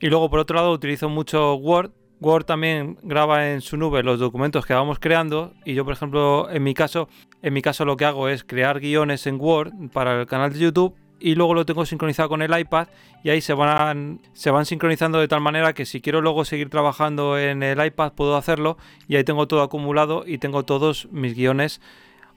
Y 0.00 0.06
luego 0.06 0.30
por 0.30 0.38
otro 0.38 0.56
lado 0.56 0.72
utilizo 0.72 1.10
mucho 1.10 1.56
Word. 1.56 1.90
Word 2.18 2.46
también 2.46 2.96
graba 3.02 3.50
en 3.50 3.60
su 3.60 3.76
nube 3.76 4.02
los 4.02 4.18
documentos 4.18 4.64
que 4.64 4.72
vamos 4.72 4.98
creando 5.00 5.52
y 5.66 5.74
yo 5.74 5.84
por 5.84 5.92
ejemplo 5.92 6.48
en 6.50 6.62
mi 6.62 6.72
caso 6.72 7.10
en 7.42 7.52
mi 7.52 7.60
caso 7.60 7.84
lo 7.84 7.98
que 7.98 8.06
hago 8.06 8.30
es 8.30 8.42
crear 8.42 8.80
guiones 8.80 9.26
en 9.26 9.38
Word 9.38 9.90
para 9.92 10.18
el 10.18 10.26
canal 10.26 10.50
de 10.54 10.60
YouTube 10.60 10.94
y 11.18 11.34
luego 11.34 11.52
lo 11.52 11.66
tengo 11.66 11.84
sincronizado 11.84 12.30
con 12.30 12.40
el 12.40 12.58
iPad 12.58 12.88
y 13.22 13.28
ahí 13.28 13.42
se 13.42 13.52
van, 13.52 14.22
se 14.32 14.50
van 14.50 14.64
sincronizando 14.64 15.20
de 15.20 15.28
tal 15.28 15.42
manera 15.42 15.74
que 15.74 15.84
si 15.84 16.00
quiero 16.00 16.22
luego 16.22 16.46
seguir 16.46 16.70
trabajando 16.70 17.38
en 17.38 17.62
el 17.62 17.84
iPad 17.84 18.14
puedo 18.14 18.38
hacerlo 18.38 18.78
y 19.08 19.16
ahí 19.16 19.24
tengo 19.24 19.46
todo 19.46 19.60
acumulado 19.60 20.24
y 20.26 20.38
tengo 20.38 20.64
todos 20.64 21.06
mis 21.12 21.34
guiones 21.34 21.82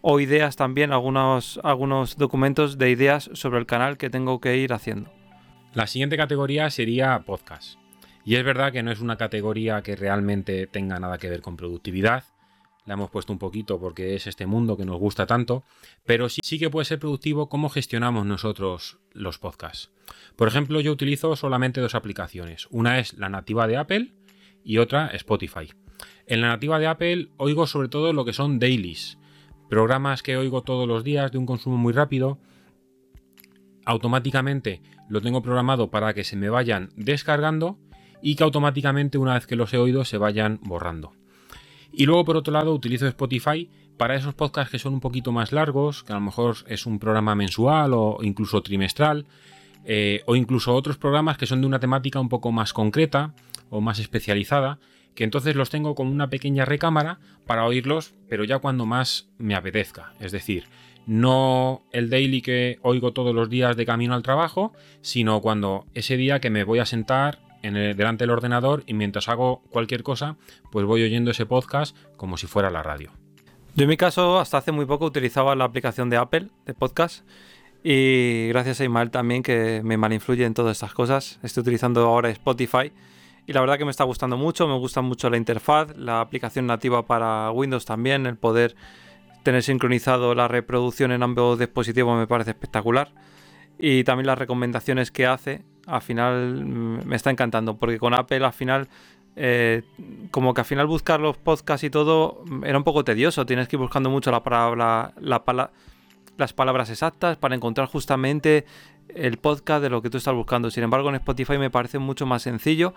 o 0.06 0.20
ideas 0.20 0.58
también, 0.58 0.92
algunos, 0.92 1.62
algunos 1.64 2.18
documentos 2.18 2.78
de 2.78 2.92
ideas 2.92 3.30
sobre 3.34 3.58
el 3.58 3.66
canal 3.66 3.98
que 3.98 4.10
tengo 4.10 4.42
que 4.42 4.58
ir 4.58 4.74
haciendo. 4.74 5.10
La 5.74 5.88
siguiente 5.88 6.18
categoría 6.18 6.70
sería 6.70 7.24
podcast. 7.26 7.80
Y 8.26 8.36
es 8.36 8.44
verdad 8.44 8.74
que 8.74 8.84
no 8.84 8.92
es 8.92 9.00
una 9.00 9.16
categoría 9.16 9.82
que 9.82 9.96
realmente 9.96 10.68
tenga 10.68 11.00
nada 11.00 11.18
que 11.18 11.30
ver 11.30 11.42
con 11.42 11.56
productividad. 11.56 12.26
La 12.86 12.96
hemos 12.96 13.12
puesto 13.12 13.32
un 13.32 13.40
poquito 13.40 13.80
porque 13.80 14.14
es 14.14 14.28
este 14.28 14.46
mundo 14.46 14.76
que 14.76 14.84
nos 14.84 15.00
gusta 15.00 15.26
tanto, 15.26 15.64
pero 16.06 16.28
sí, 16.28 16.42
sí 16.44 16.60
que 16.60 16.70
puede 16.70 16.84
ser 16.84 17.00
productivo 17.00 17.48
cómo 17.48 17.70
gestionamos 17.70 18.26
nosotros 18.26 19.00
los 19.14 19.40
podcasts. 19.40 19.90
Por 20.36 20.50
ejemplo, 20.50 20.82
yo 20.82 20.92
utilizo 20.92 21.34
solamente 21.38 21.80
dos 21.80 21.96
aplicaciones. 21.96 22.68
Una 22.72 23.00
es 23.00 23.14
la 23.14 23.30
nativa 23.30 23.68
de 23.68 23.78
Apple 23.78 24.12
y 24.66 24.80
otra 24.80 25.08
Spotify. 25.08 25.72
En 26.28 26.42
la 26.42 26.50
nativa 26.50 26.78
de 26.78 26.88
Apple 26.88 27.30
oigo 27.38 27.68
sobre 27.68 27.88
todo 27.88 28.12
lo 28.12 28.26
que 28.26 28.34
son 28.34 28.60
dailies, 28.60 29.18
programas 29.74 30.22
que 30.22 30.38
oigo 30.38 30.62
todos 30.62 30.88
los 30.88 31.04
días 31.04 31.32
de 31.32 31.40
un 31.40 31.48
consumo 31.48 31.78
muy 31.78 31.94
rápido, 31.94 32.38
automáticamente 33.86 34.84
lo 35.10 35.20
tengo 35.20 35.42
programado 35.42 35.90
para 35.90 36.14
que 36.14 36.24
se 36.24 36.36
me 36.36 36.48
vayan 36.48 36.90
descargando 36.96 37.80
y 38.22 38.36
que 38.36 38.44
automáticamente 38.44 39.18
una 39.18 39.34
vez 39.34 39.48
que 39.48 39.56
los 39.56 39.74
he 39.74 39.80
oído 39.80 40.06
se 40.06 40.20
vayan 40.20 40.60
borrando. 40.62 41.14
Y 41.92 42.06
luego 42.06 42.24
por 42.24 42.38
otro 42.38 42.54
lado 42.54 42.72
utilizo 42.72 43.08
Spotify 43.08 43.68
para 43.98 44.14
esos 44.14 44.36
podcasts 44.36 44.72
que 44.72 44.78
son 44.78 44.94
un 44.94 45.00
poquito 45.00 45.32
más 45.32 45.52
largos, 45.52 46.04
que 46.04 46.14
a 46.14 46.18
lo 46.18 46.22
mejor 46.22 46.58
es 46.68 46.86
un 46.86 47.00
programa 47.00 47.34
mensual 47.34 47.94
o 47.96 48.20
incluso 48.22 48.62
trimestral, 48.62 49.26
eh, 49.86 50.22
o 50.28 50.36
incluso 50.36 50.76
otros 50.76 50.98
programas 50.98 51.40
que 51.40 51.48
son 51.48 51.62
de 51.62 51.68
una 51.68 51.80
temática 51.80 52.20
un 52.20 52.30
poco 52.30 52.52
más 52.52 52.74
concreta 52.74 53.34
o 53.72 53.82
más 53.82 53.98
especializada, 53.98 54.78
que 55.16 55.24
entonces 55.24 55.56
los 55.56 55.70
tengo 55.70 55.96
con 55.96 56.08
una 56.08 56.30
pequeña 56.30 56.66
recámara 56.66 57.20
para 57.46 57.66
oírlos, 57.66 58.14
pero 58.30 58.44
ya 58.44 58.60
cuando 58.60 58.86
más 58.86 59.30
me 59.38 59.56
apetezca. 59.56 60.14
Es 60.20 60.32
decir, 60.32 60.66
no 61.06 61.84
el 61.92 62.10
daily 62.10 62.42
que 62.42 62.80
oigo 62.82 63.14
todos 63.14 63.36
los 63.36 63.50
días 63.50 63.76
de 63.76 63.86
camino 63.86 64.14
al 64.14 64.24
trabajo, 64.24 64.74
sino 65.02 65.42
cuando 65.42 65.86
ese 65.94 66.18
día 66.18 66.40
que 66.40 66.50
me 66.50 66.64
voy 66.64 66.80
a 66.80 66.86
sentar 66.86 67.40
en 67.62 67.74
delante 67.74 68.24
del 68.24 68.32
ordenador 68.32 68.84
y 68.88 68.94
mientras 68.94 69.30
hago 69.30 69.64
cualquier 69.70 70.04
cosa, 70.04 70.36
pues 70.72 70.86
voy 70.86 71.04
oyendo 71.04 71.32
ese 71.32 71.46
podcast 71.46 71.96
como 72.18 72.38
si 72.38 72.48
fuera 72.48 72.70
la 72.70 72.84
radio. 72.84 73.12
Yo 73.76 73.84
en 73.84 73.90
mi 73.90 73.98
caso 73.98 74.40
hasta 74.40 74.58
hace 74.58 74.72
muy 74.72 74.86
poco 74.86 75.06
utilizaba 75.06 75.56
la 75.56 75.64
aplicación 75.64 76.10
de 76.10 76.18
Apple 76.18 76.48
de 76.66 76.74
podcast 76.74 77.26
y 77.84 78.48
gracias 78.50 78.80
a 78.80 78.84
Imael 78.84 79.12
también 79.12 79.44
que 79.44 79.82
me 79.84 79.98
malinfluye 79.98 80.46
en 80.46 80.54
todas 80.54 80.78
estas 80.78 80.94
cosas. 80.94 81.40
Estoy 81.42 81.62
utilizando 81.62 82.06
ahora 82.06 82.30
Spotify 82.30 82.92
y 83.46 83.54
la 83.54 83.60
verdad 83.62 83.78
que 83.78 83.86
me 83.86 83.92
está 83.92 84.04
gustando 84.04 84.38
mucho, 84.38 84.68
me 84.68 84.78
gusta 84.78 85.02
mucho 85.02 85.30
la 85.30 85.38
interfaz, 85.38 85.98
la 85.98 86.22
aplicación 86.22 86.66
nativa 86.66 87.06
para 87.06 87.52
Windows 87.52 87.86
también, 87.86 88.26
el 88.26 88.38
poder 88.38 88.76
tener 89.44 89.62
sincronizado 89.62 90.34
la 90.34 90.48
reproducción 90.48 91.12
en 91.12 91.22
ambos 91.22 91.60
dispositivos 91.60 92.18
me 92.18 92.28
parece 92.28 92.52
espectacular. 92.52 93.12
Y 93.78 94.04
también 94.06 94.28
las 94.28 94.38
recomendaciones 94.38 95.12
que 95.12 95.26
hace, 95.28 95.64
al 95.86 96.02
final 96.02 96.64
mm, 96.64 97.06
me 97.06 97.16
está 97.16 97.32
encantando, 97.32 97.76
porque 97.76 98.00
con 98.00 98.14
Apple 98.14 98.46
al 98.46 98.54
final, 98.54 98.88
eh, 99.36 99.84
como 100.32 100.54
que 100.54 100.62
al 100.62 100.66
final 100.66 100.88
buscar 100.88 101.20
los 101.20 101.38
podcasts 101.38 101.84
y 101.84 101.90
todo 101.90 102.44
mm, 102.46 102.64
era 102.64 102.78
un 102.78 102.86
poco 102.86 103.04
tedioso, 103.04 103.46
tienes 103.46 103.68
que 103.68 103.76
ir 103.76 103.82
buscando 103.82 104.10
mucho 104.10 104.32
la 104.32 104.42
palabra, 104.42 105.14
las 106.38 106.54
palabras 106.54 106.90
exactas 106.90 107.36
para 107.36 107.56
encontrar 107.56 107.90
justamente 107.90 108.66
el 109.10 109.38
podcast 109.38 109.84
de 109.84 109.90
lo 109.90 110.02
que 110.02 110.10
tú 110.10 110.18
estás 110.18 110.34
buscando. 110.34 110.72
Sin 110.72 110.84
embargo, 110.84 111.10
en 111.10 111.16
Spotify 111.16 111.58
me 111.58 111.70
parece 111.70 112.00
mucho 112.00 112.26
más 112.26 112.44
sencillo 112.44 112.94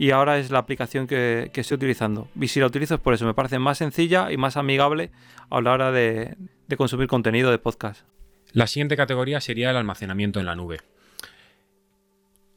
y 0.00 0.12
ahora 0.12 0.38
es 0.38 0.50
la 0.50 0.60
aplicación 0.60 1.06
que, 1.06 1.50
estoy 1.54 1.74
utilizando. 1.74 2.26
Y 2.40 2.48
si 2.48 2.58
la 2.58 2.64
utilizo 2.64 2.94
es 2.94 3.00
por 3.00 3.12
eso, 3.12 3.26
me 3.26 3.34
parece 3.34 3.58
más 3.58 3.76
sencilla 3.76 4.32
y 4.32 4.38
más 4.38 4.56
amigable 4.56 5.10
a 5.50 5.60
la 5.60 5.72
hora 5.72 5.92
de, 5.92 6.38
de 6.68 6.76
consumir 6.78 7.06
contenido 7.06 7.50
de 7.50 7.58
podcast. 7.58 8.06
La 8.52 8.66
siguiente 8.66 8.96
categoría 8.96 9.42
sería 9.42 9.68
el 9.68 9.76
almacenamiento 9.76 10.40
en 10.40 10.46
la 10.46 10.56
nube. 10.56 10.78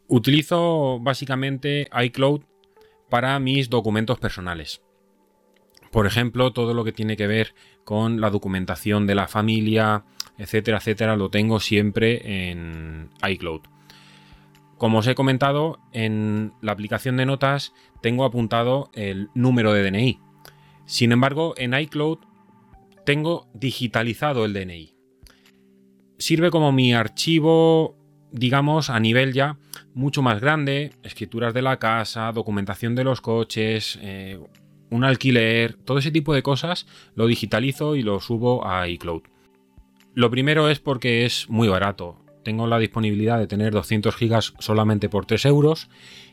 Utilizo 0.08 1.00
básicamente 1.02 1.90
iCloud 2.06 2.44
para 3.10 3.38
mis 3.40 3.70
documentos 3.70 4.20
personales. 4.20 4.82
Por 5.92 6.08
ejemplo, 6.08 6.54
todo 6.54 6.74
lo 6.74 6.86
que 6.86 6.94
tiene 6.94 7.18
que 7.18 7.28
ver 7.28 7.56
con 7.84 8.22
la 8.22 8.30
documentación 8.30 9.06
de 9.06 9.16
la 9.16 9.28
familia, 9.28 10.06
etcétera, 10.38 10.78
etcétera, 10.78 11.18
lo 11.18 11.30
tengo 11.30 11.60
siempre 11.60 12.52
en 12.52 13.10
iCloud. 13.28 13.73
Como 14.84 14.98
os 14.98 15.08
he 15.08 15.16
comentado, 15.16 15.80
en 15.94 16.52
la 16.60 16.74
aplicación 16.74 17.16
de 17.16 17.26
notas 17.26 17.72
tengo 18.02 18.26
apuntado 18.26 18.92
el 18.94 19.30
número 19.34 19.72
de 19.72 19.90
DNI. 19.90 20.20
Sin 20.84 21.14
embargo, 21.14 21.54
en 21.56 21.74
iCloud 21.74 22.18
tengo 23.06 23.48
digitalizado 23.54 24.44
el 24.44 24.52
DNI. 24.52 24.94
Sirve 26.18 26.52
como 26.52 26.74
mi 26.74 26.94
archivo, 26.94 27.96
digamos, 28.34 28.90
a 28.90 29.00
nivel 29.00 29.32
ya 29.32 29.58
mucho 29.94 30.22
más 30.22 30.42
grande, 30.42 30.92
escrituras 31.02 31.54
de 31.54 31.62
la 31.62 31.80
casa, 31.80 32.34
documentación 32.34 32.94
de 32.94 33.06
los 33.06 33.22
coches, 33.22 33.98
eh, 34.02 34.38
un 34.90 35.06
alquiler, 35.06 35.76
todo 35.76 36.00
ese 36.00 36.12
tipo 36.12 36.34
de 36.34 36.44
cosas 36.44 36.88
lo 37.16 37.28
digitalizo 37.28 37.96
y 37.96 38.04
lo 38.04 38.20
subo 38.20 38.68
a 38.68 38.86
iCloud. 38.90 39.22
Lo 40.14 40.30
primero 40.30 40.70
es 40.70 40.82
porque 40.82 41.24
es 41.24 41.50
muy 41.50 41.70
barato. 41.70 42.23
Tengo 42.44 42.68
la 42.68 42.80
disponibilidad 42.80 43.40
de 43.40 43.48
tener 43.48 43.74
200 43.74 44.16
gigas 44.16 44.54
solamente 44.60 45.10
por 45.10 45.26
3 45.26 45.46
euros 45.46 45.90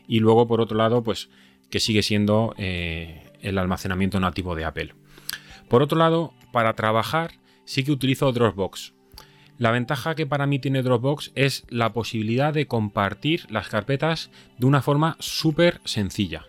y 0.07 0.19
luego 0.19 0.47
por 0.47 0.61
otro 0.61 0.77
lado 0.77 1.03
pues 1.03 1.29
que 1.69 1.79
sigue 1.79 2.03
siendo 2.03 2.53
eh, 2.57 3.31
el 3.41 3.57
almacenamiento 3.57 4.19
nativo 4.19 4.55
de 4.55 4.65
Apple. 4.65 4.93
Por 5.69 5.81
otro 5.81 5.97
lado, 5.97 6.33
para 6.51 6.75
trabajar 6.75 7.31
sí 7.65 7.83
que 7.83 7.91
utilizo 7.91 8.31
Dropbox. 8.31 8.93
La 9.57 9.71
ventaja 9.71 10.15
que 10.15 10.25
para 10.25 10.47
mí 10.47 10.59
tiene 10.59 10.81
Dropbox 10.81 11.31
es 11.35 11.65
la 11.69 11.93
posibilidad 11.93 12.53
de 12.53 12.67
compartir 12.67 13.45
las 13.49 13.69
carpetas 13.69 14.31
de 14.57 14.65
una 14.65 14.81
forma 14.81 15.15
súper 15.19 15.81
sencilla. 15.85 16.45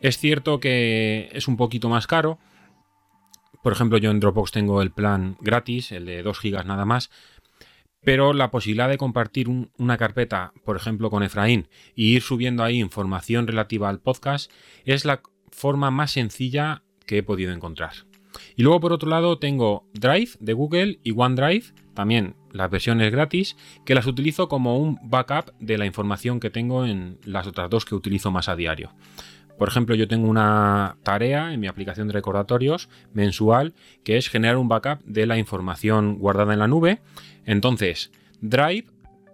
Es 0.00 0.18
cierto 0.18 0.60
que 0.60 1.28
es 1.32 1.48
un 1.48 1.56
poquito 1.56 1.88
más 1.88 2.06
caro. 2.06 2.38
Por 3.62 3.72
ejemplo, 3.72 3.98
yo 3.98 4.10
en 4.10 4.20
Dropbox 4.20 4.52
tengo 4.52 4.82
el 4.82 4.92
plan 4.92 5.36
gratis, 5.40 5.90
el 5.90 6.06
de 6.06 6.22
2 6.22 6.40
GB 6.40 6.64
nada 6.64 6.84
más. 6.84 7.10
Pero 8.02 8.32
la 8.32 8.50
posibilidad 8.50 8.88
de 8.88 8.98
compartir 8.98 9.48
una 9.48 9.96
carpeta, 9.98 10.52
por 10.64 10.76
ejemplo, 10.76 11.10
con 11.10 11.22
Efraín 11.22 11.68
y 11.94 12.14
ir 12.14 12.22
subiendo 12.22 12.62
ahí 12.62 12.78
información 12.78 13.46
relativa 13.46 13.88
al 13.88 14.00
podcast 14.00 14.50
es 14.84 15.04
la 15.04 15.20
forma 15.50 15.90
más 15.90 16.12
sencilla 16.12 16.82
que 17.06 17.18
he 17.18 17.22
podido 17.22 17.52
encontrar. 17.52 17.92
Y 18.56 18.62
luego 18.62 18.80
por 18.80 18.92
otro 18.92 19.08
lado 19.08 19.38
tengo 19.38 19.88
Drive 19.94 20.32
de 20.40 20.52
Google 20.52 21.00
y 21.02 21.12
OneDrive, 21.16 21.66
también 21.94 22.36
las 22.52 22.70
versiones 22.70 23.10
gratis, 23.10 23.56
que 23.84 23.94
las 23.94 24.06
utilizo 24.06 24.48
como 24.48 24.78
un 24.78 24.98
backup 25.02 25.52
de 25.58 25.78
la 25.78 25.86
información 25.86 26.40
que 26.40 26.50
tengo 26.50 26.86
en 26.86 27.18
las 27.24 27.46
otras 27.46 27.70
dos 27.70 27.84
que 27.84 27.94
utilizo 27.94 28.30
más 28.30 28.48
a 28.48 28.56
diario. 28.56 28.92
Por 29.58 29.68
ejemplo, 29.68 29.94
yo 29.94 30.06
tengo 30.06 30.28
una 30.28 30.96
tarea 31.02 31.52
en 31.52 31.60
mi 31.60 31.66
aplicación 31.66 32.06
de 32.06 32.14
recordatorios 32.14 32.88
mensual 33.12 33.74
que 34.04 34.16
es 34.16 34.28
generar 34.28 34.56
un 34.56 34.68
backup 34.68 35.02
de 35.04 35.26
la 35.26 35.36
información 35.36 36.18
guardada 36.18 36.52
en 36.52 36.60
la 36.60 36.68
nube. 36.68 37.00
Entonces, 37.44 38.12
Drive 38.40 38.86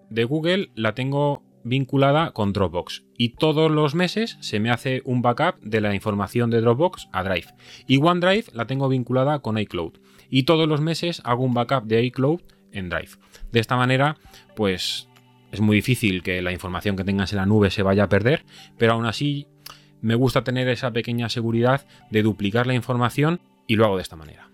de 0.09 0.25
Google 0.25 0.71
la 0.75 0.95
tengo 0.95 1.43
vinculada 1.63 2.33
con 2.33 2.53
Dropbox 2.53 3.05
y 3.17 3.31
todos 3.31 3.71
los 3.71 3.95
meses 3.95 4.37
se 4.41 4.61
me 4.61 4.71
hace 4.71 5.03
un 5.05 5.23
backup 5.23 5.61
de 5.61 5.81
la 5.81 5.95
información 5.95 6.51
de 6.51 6.61
Dropbox 6.61 7.09
a 7.13 7.23
Drive. 7.23 7.49
Y 7.87 7.99
OneDrive 7.99 8.47
la 8.53 8.67
tengo 8.67 8.89
vinculada 8.89 9.41
con 9.41 9.59
iCloud 9.59 9.95
y 10.31 10.45
todos 10.45 10.67
los 10.69 10.81
meses 10.81 11.21
hago 11.25 11.45
un 11.45 11.55
backup 11.55 11.85
de 11.85 12.03
iCloud 12.05 12.41
en 12.73 12.89
Drive. 12.89 13.11
De 13.53 13.61
esta 13.61 13.77
manera, 13.77 14.17
pues 14.57 15.09
es 15.53 15.61
muy 15.61 15.77
difícil 15.77 16.23
que 16.23 16.43
la 16.43 16.53
información 16.53 16.97
que 16.97 17.05
tengas 17.05 17.33
en 17.33 17.39
la 17.39 17.47
nube 17.47 17.71
se 17.71 17.83
vaya 17.83 18.05
a 18.05 18.09
perder, 18.09 18.45
pero 18.77 18.95
aún 18.95 19.07
así 19.07 19.47
me 20.05 20.15
gusta 20.15 20.45
tener 20.45 20.69
esa 20.69 20.91
pequeña 20.91 21.31
seguridad 21.31 21.87
de 22.11 22.23
duplicar 22.23 22.67
la 22.67 22.75
información 22.75 23.41
y 23.67 23.77
lo 23.77 23.87
hago 23.87 23.97
de 23.97 24.03
esta 24.03 24.17
manera. 24.17 24.49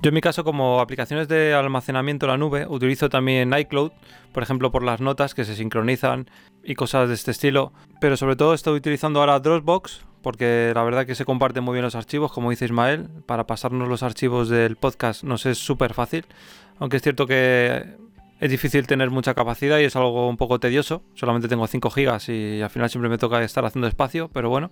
Yo 0.00 0.08
en 0.08 0.14
mi 0.14 0.22
caso, 0.22 0.44
como 0.44 0.80
aplicaciones 0.80 1.28
de 1.28 1.52
almacenamiento 1.52 2.24
en 2.24 2.30
la 2.30 2.38
nube, 2.38 2.66
utilizo 2.66 3.10
también 3.10 3.52
iCloud, 3.52 3.90
por 4.32 4.42
ejemplo, 4.42 4.72
por 4.72 4.82
las 4.82 5.00
notas 5.02 5.34
que 5.34 5.44
se 5.44 5.56
sincronizan 5.56 6.30
y 6.64 6.74
cosas 6.74 7.08
de 7.08 7.14
este 7.14 7.32
estilo. 7.32 7.72
Pero 8.00 8.16
sobre 8.16 8.36
todo 8.36 8.54
estoy 8.54 8.76
utilizando 8.76 9.20
ahora 9.20 9.40
Dropbox, 9.40 10.06
porque 10.22 10.72
la 10.74 10.84
verdad 10.84 11.04
que 11.04 11.14
se 11.14 11.26
comparten 11.26 11.64
muy 11.64 11.74
bien 11.74 11.84
los 11.84 11.94
archivos, 11.94 12.32
como 12.32 12.48
dice 12.48 12.64
Ismael. 12.64 13.08
Para 13.26 13.46
pasarnos 13.46 13.88
los 13.88 14.02
archivos 14.02 14.48
del 14.48 14.76
podcast 14.76 15.22
nos 15.22 15.44
es 15.44 15.58
súper 15.58 15.92
fácil. 15.92 16.24
Aunque 16.78 16.96
es 16.96 17.02
cierto 17.02 17.26
que 17.26 17.84
es 18.40 18.50
difícil 18.50 18.86
tener 18.86 19.10
mucha 19.10 19.34
capacidad 19.34 19.78
y 19.78 19.84
es 19.84 19.96
algo 19.96 20.28
un 20.28 20.36
poco 20.36 20.60
tedioso. 20.60 21.02
Solamente 21.14 21.48
tengo 21.48 21.66
5 21.66 21.90
gigas 21.90 22.28
y 22.28 22.62
al 22.62 22.70
final 22.70 22.88
siempre 22.88 23.08
me 23.08 23.18
toca 23.18 23.42
estar 23.42 23.64
haciendo 23.64 23.88
espacio, 23.88 24.28
pero 24.28 24.48
bueno. 24.48 24.70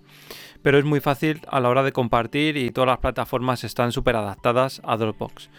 Pero 0.61 0.77
es 0.77 0.85
muy 0.85 1.01
fácil 1.01 1.41
a 1.49 1.59
la 1.59 1.69
hora 1.69 1.83
de 1.83 1.91
compartir 1.91 2.55
y 2.55 2.71
todas 2.71 2.87
las 2.87 2.99
plataformas 2.99 3.63
están 3.65 3.91
súper 3.91 4.15
adaptadas 4.15 4.81
a 4.85 4.95
Dropbox. 4.95 5.49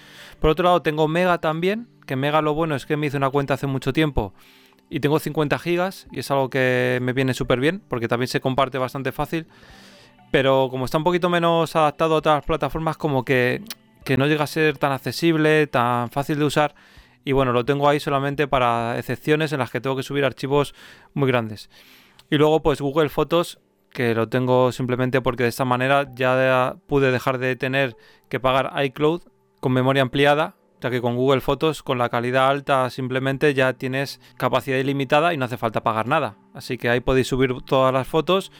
Por 0.40 0.50
otro 0.50 0.64
lado, 0.64 0.80
tengo 0.80 1.06
Mega 1.06 1.38
también, 1.38 1.88
que 2.06 2.16
Mega 2.16 2.40
lo 2.40 2.54
bueno 2.54 2.74
es 2.74 2.86
que 2.86 2.96
me 2.96 3.08
hice 3.08 3.18
una 3.18 3.28
cuenta 3.30 3.54
hace 3.54 3.66
mucho 3.66 3.92
tiempo 3.92 4.32
y 4.88 5.00
tengo 5.00 5.18
50 5.18 5.58
gigas 5.58 6.06
y 6.10 6.20
es 6.20 6.30
algo 6.30 6.48
que 6.48 6.98
me 7.02 7.12
viene 7.12 7.34
súper 7.34 7.60
bien 7.60 7.82
porque 7.88 8.08
también 8.08 8.28
se 8.28 8.40
comparte 8.40 8.78
bastante 8.78 9.12
fácil. 9.12 9.46
Pero 10.30 10.68
como 10.70 10.86
está 10.86 10.96
un 10.96 11.04
poquito 11.04 11.28
menos 11.28 11.76
adaptado 11.76 12.14
a 12.14 12.18
otras 12.18 12.44
plataformas, 12.44 12.96
como 12.96 13.24
que, 13.24 13.62
que 14.04 14.16
no 14.16 14.26
llega 14.26 14.44
a 14.44 14.46
ser 14.46 14.78
tan 14.78 14.92
accesible, 14.92 15.66
tan 15.66 16.10
fácil 16.10 16.38
de 16.38 16.44
usar 16.44 16.74
y 17.28 17.32
bueno, 17.32 17.52
lo 17.52 17.66
tengo 17.66 17.86
ahí 17.86 18.00
solamente 18.00 18.48
para 18.48 18.98
excepciones 18.98 19.52
en 19.52 19.58
las 19.58 19.70
que 19.70 19.82
tengo 19.82 19.94
que 19.96 20.02
subir 20.02 20.24
archivos 20.24 20.74
muy 21.12 21.28
grandes. 21.28 21.68
Y 22.30 22.38
luego 22.38 22.62
pues 22.62 22.80
Google 22.80 23.10
Fotos, 23.10 23.60
que 23.90 24.14
lo 24.14 24.30
tengo 24.30 24.72
simplemente 24.72 25.20
porque 25.20 25.42
de 25.42 25.50
esta 25.50 25.66
manera 25.66 26.08
ya 26.14 26.76
pude 26.86 27.12
dejar 27.12 27.36
de 27.36 27.54
tener 27.54 27.98
que 28.30 28.40
pagar 28.40 28.72
iCloud 28.82 29.24
con 29.60 29.72
memoria 29.72 30.00
ampliada, 30.00 30.56
ya 30.80 30.88
que 30.88 31.02
con 31.02 31.16
Google 31.16 31.42
Fotos 31.42 31.82
con 31.82 31.98
la 31.98 32.08
calidad 32.08 32.48
alta 32.48 32.88
simplemente 32.88 33.52
ya 33.52 33.74
tienes 33.74 34.22
capacidad 34.38 34.78
ilimitada 34.78 35.34
y 35.34 35.36
no 35.36 35.44
hace 35.44 35.58
falta 35.58 35.82
pagar 35.82 36.08
nada. 36.08 36.38
Así 36.54 36.78
que 36.78 36.88
ahí 36.88 37.00
podéis 37.00 37.26
subir 37.26 37.52
todas 37.60 37.92
las 37.92 38.08
fotos 38.08 38.52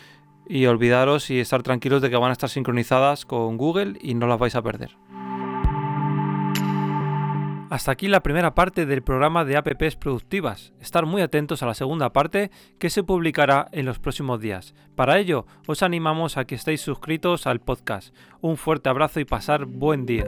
y 0.46 0.66
olvidaros 0.66 1.30
y 1.30 1.40
estar 1.40 1.62
tranquilos 1.62 2.02
de 2.02 2.10
que 2.10 2.16
van 2.18 2.28
a 2.28 2.32
estar 2.32 2.50
sincronizadas 2.50 3.24
con 3.24 3.56
Google 3.56 3.94
y 4.02 4.12
no 4.12 4.26
las 4.26 4.38
vais 4.38 4.56
a 4.56 4.60
perder. 4.60 4.90
Hasta 7.70 7.92
aquí 7.92 8.08
la 8.08 8.22
primera 8.22 8.54
parte 8.54 8.86
del 8.86 9.02
programa 9.02 9.44
de 9.44 9.58
APPs 9.58 9.96
productivas. 9.96 10.72
Estar 10.80 11.04
muy 11.04 11.20
atentos 11.20 11.62
a 11.62 11.66
la 11.66 11.74
segunda 11.74 12.14
parte 12.14 12.50
que 12.78 12.88
se 12.88 13.02
publicará 13.02 13.68
en 13.72 13.84
los 13.84 13.98
próximos 13.98 14.40
días. 14.40 14.74
Para 14.94 15.18
ello, 15.18 15.46
os 15.66 15.82
animamos 15.82 16.38
a 16.38 16.46
que 16.46 16.54
estéis 16.54 16.80
suscritos 16.80 17.46
al 17.46 17.60
podcast. 17.60 18.14
Un 18.40 18.56
fuerte 18.56 18.88
abrazo 18.88 19.20
y 19.20 19.26
pasar 19.26 19.66
buen 19.66 20.06
día. 20.06 20.24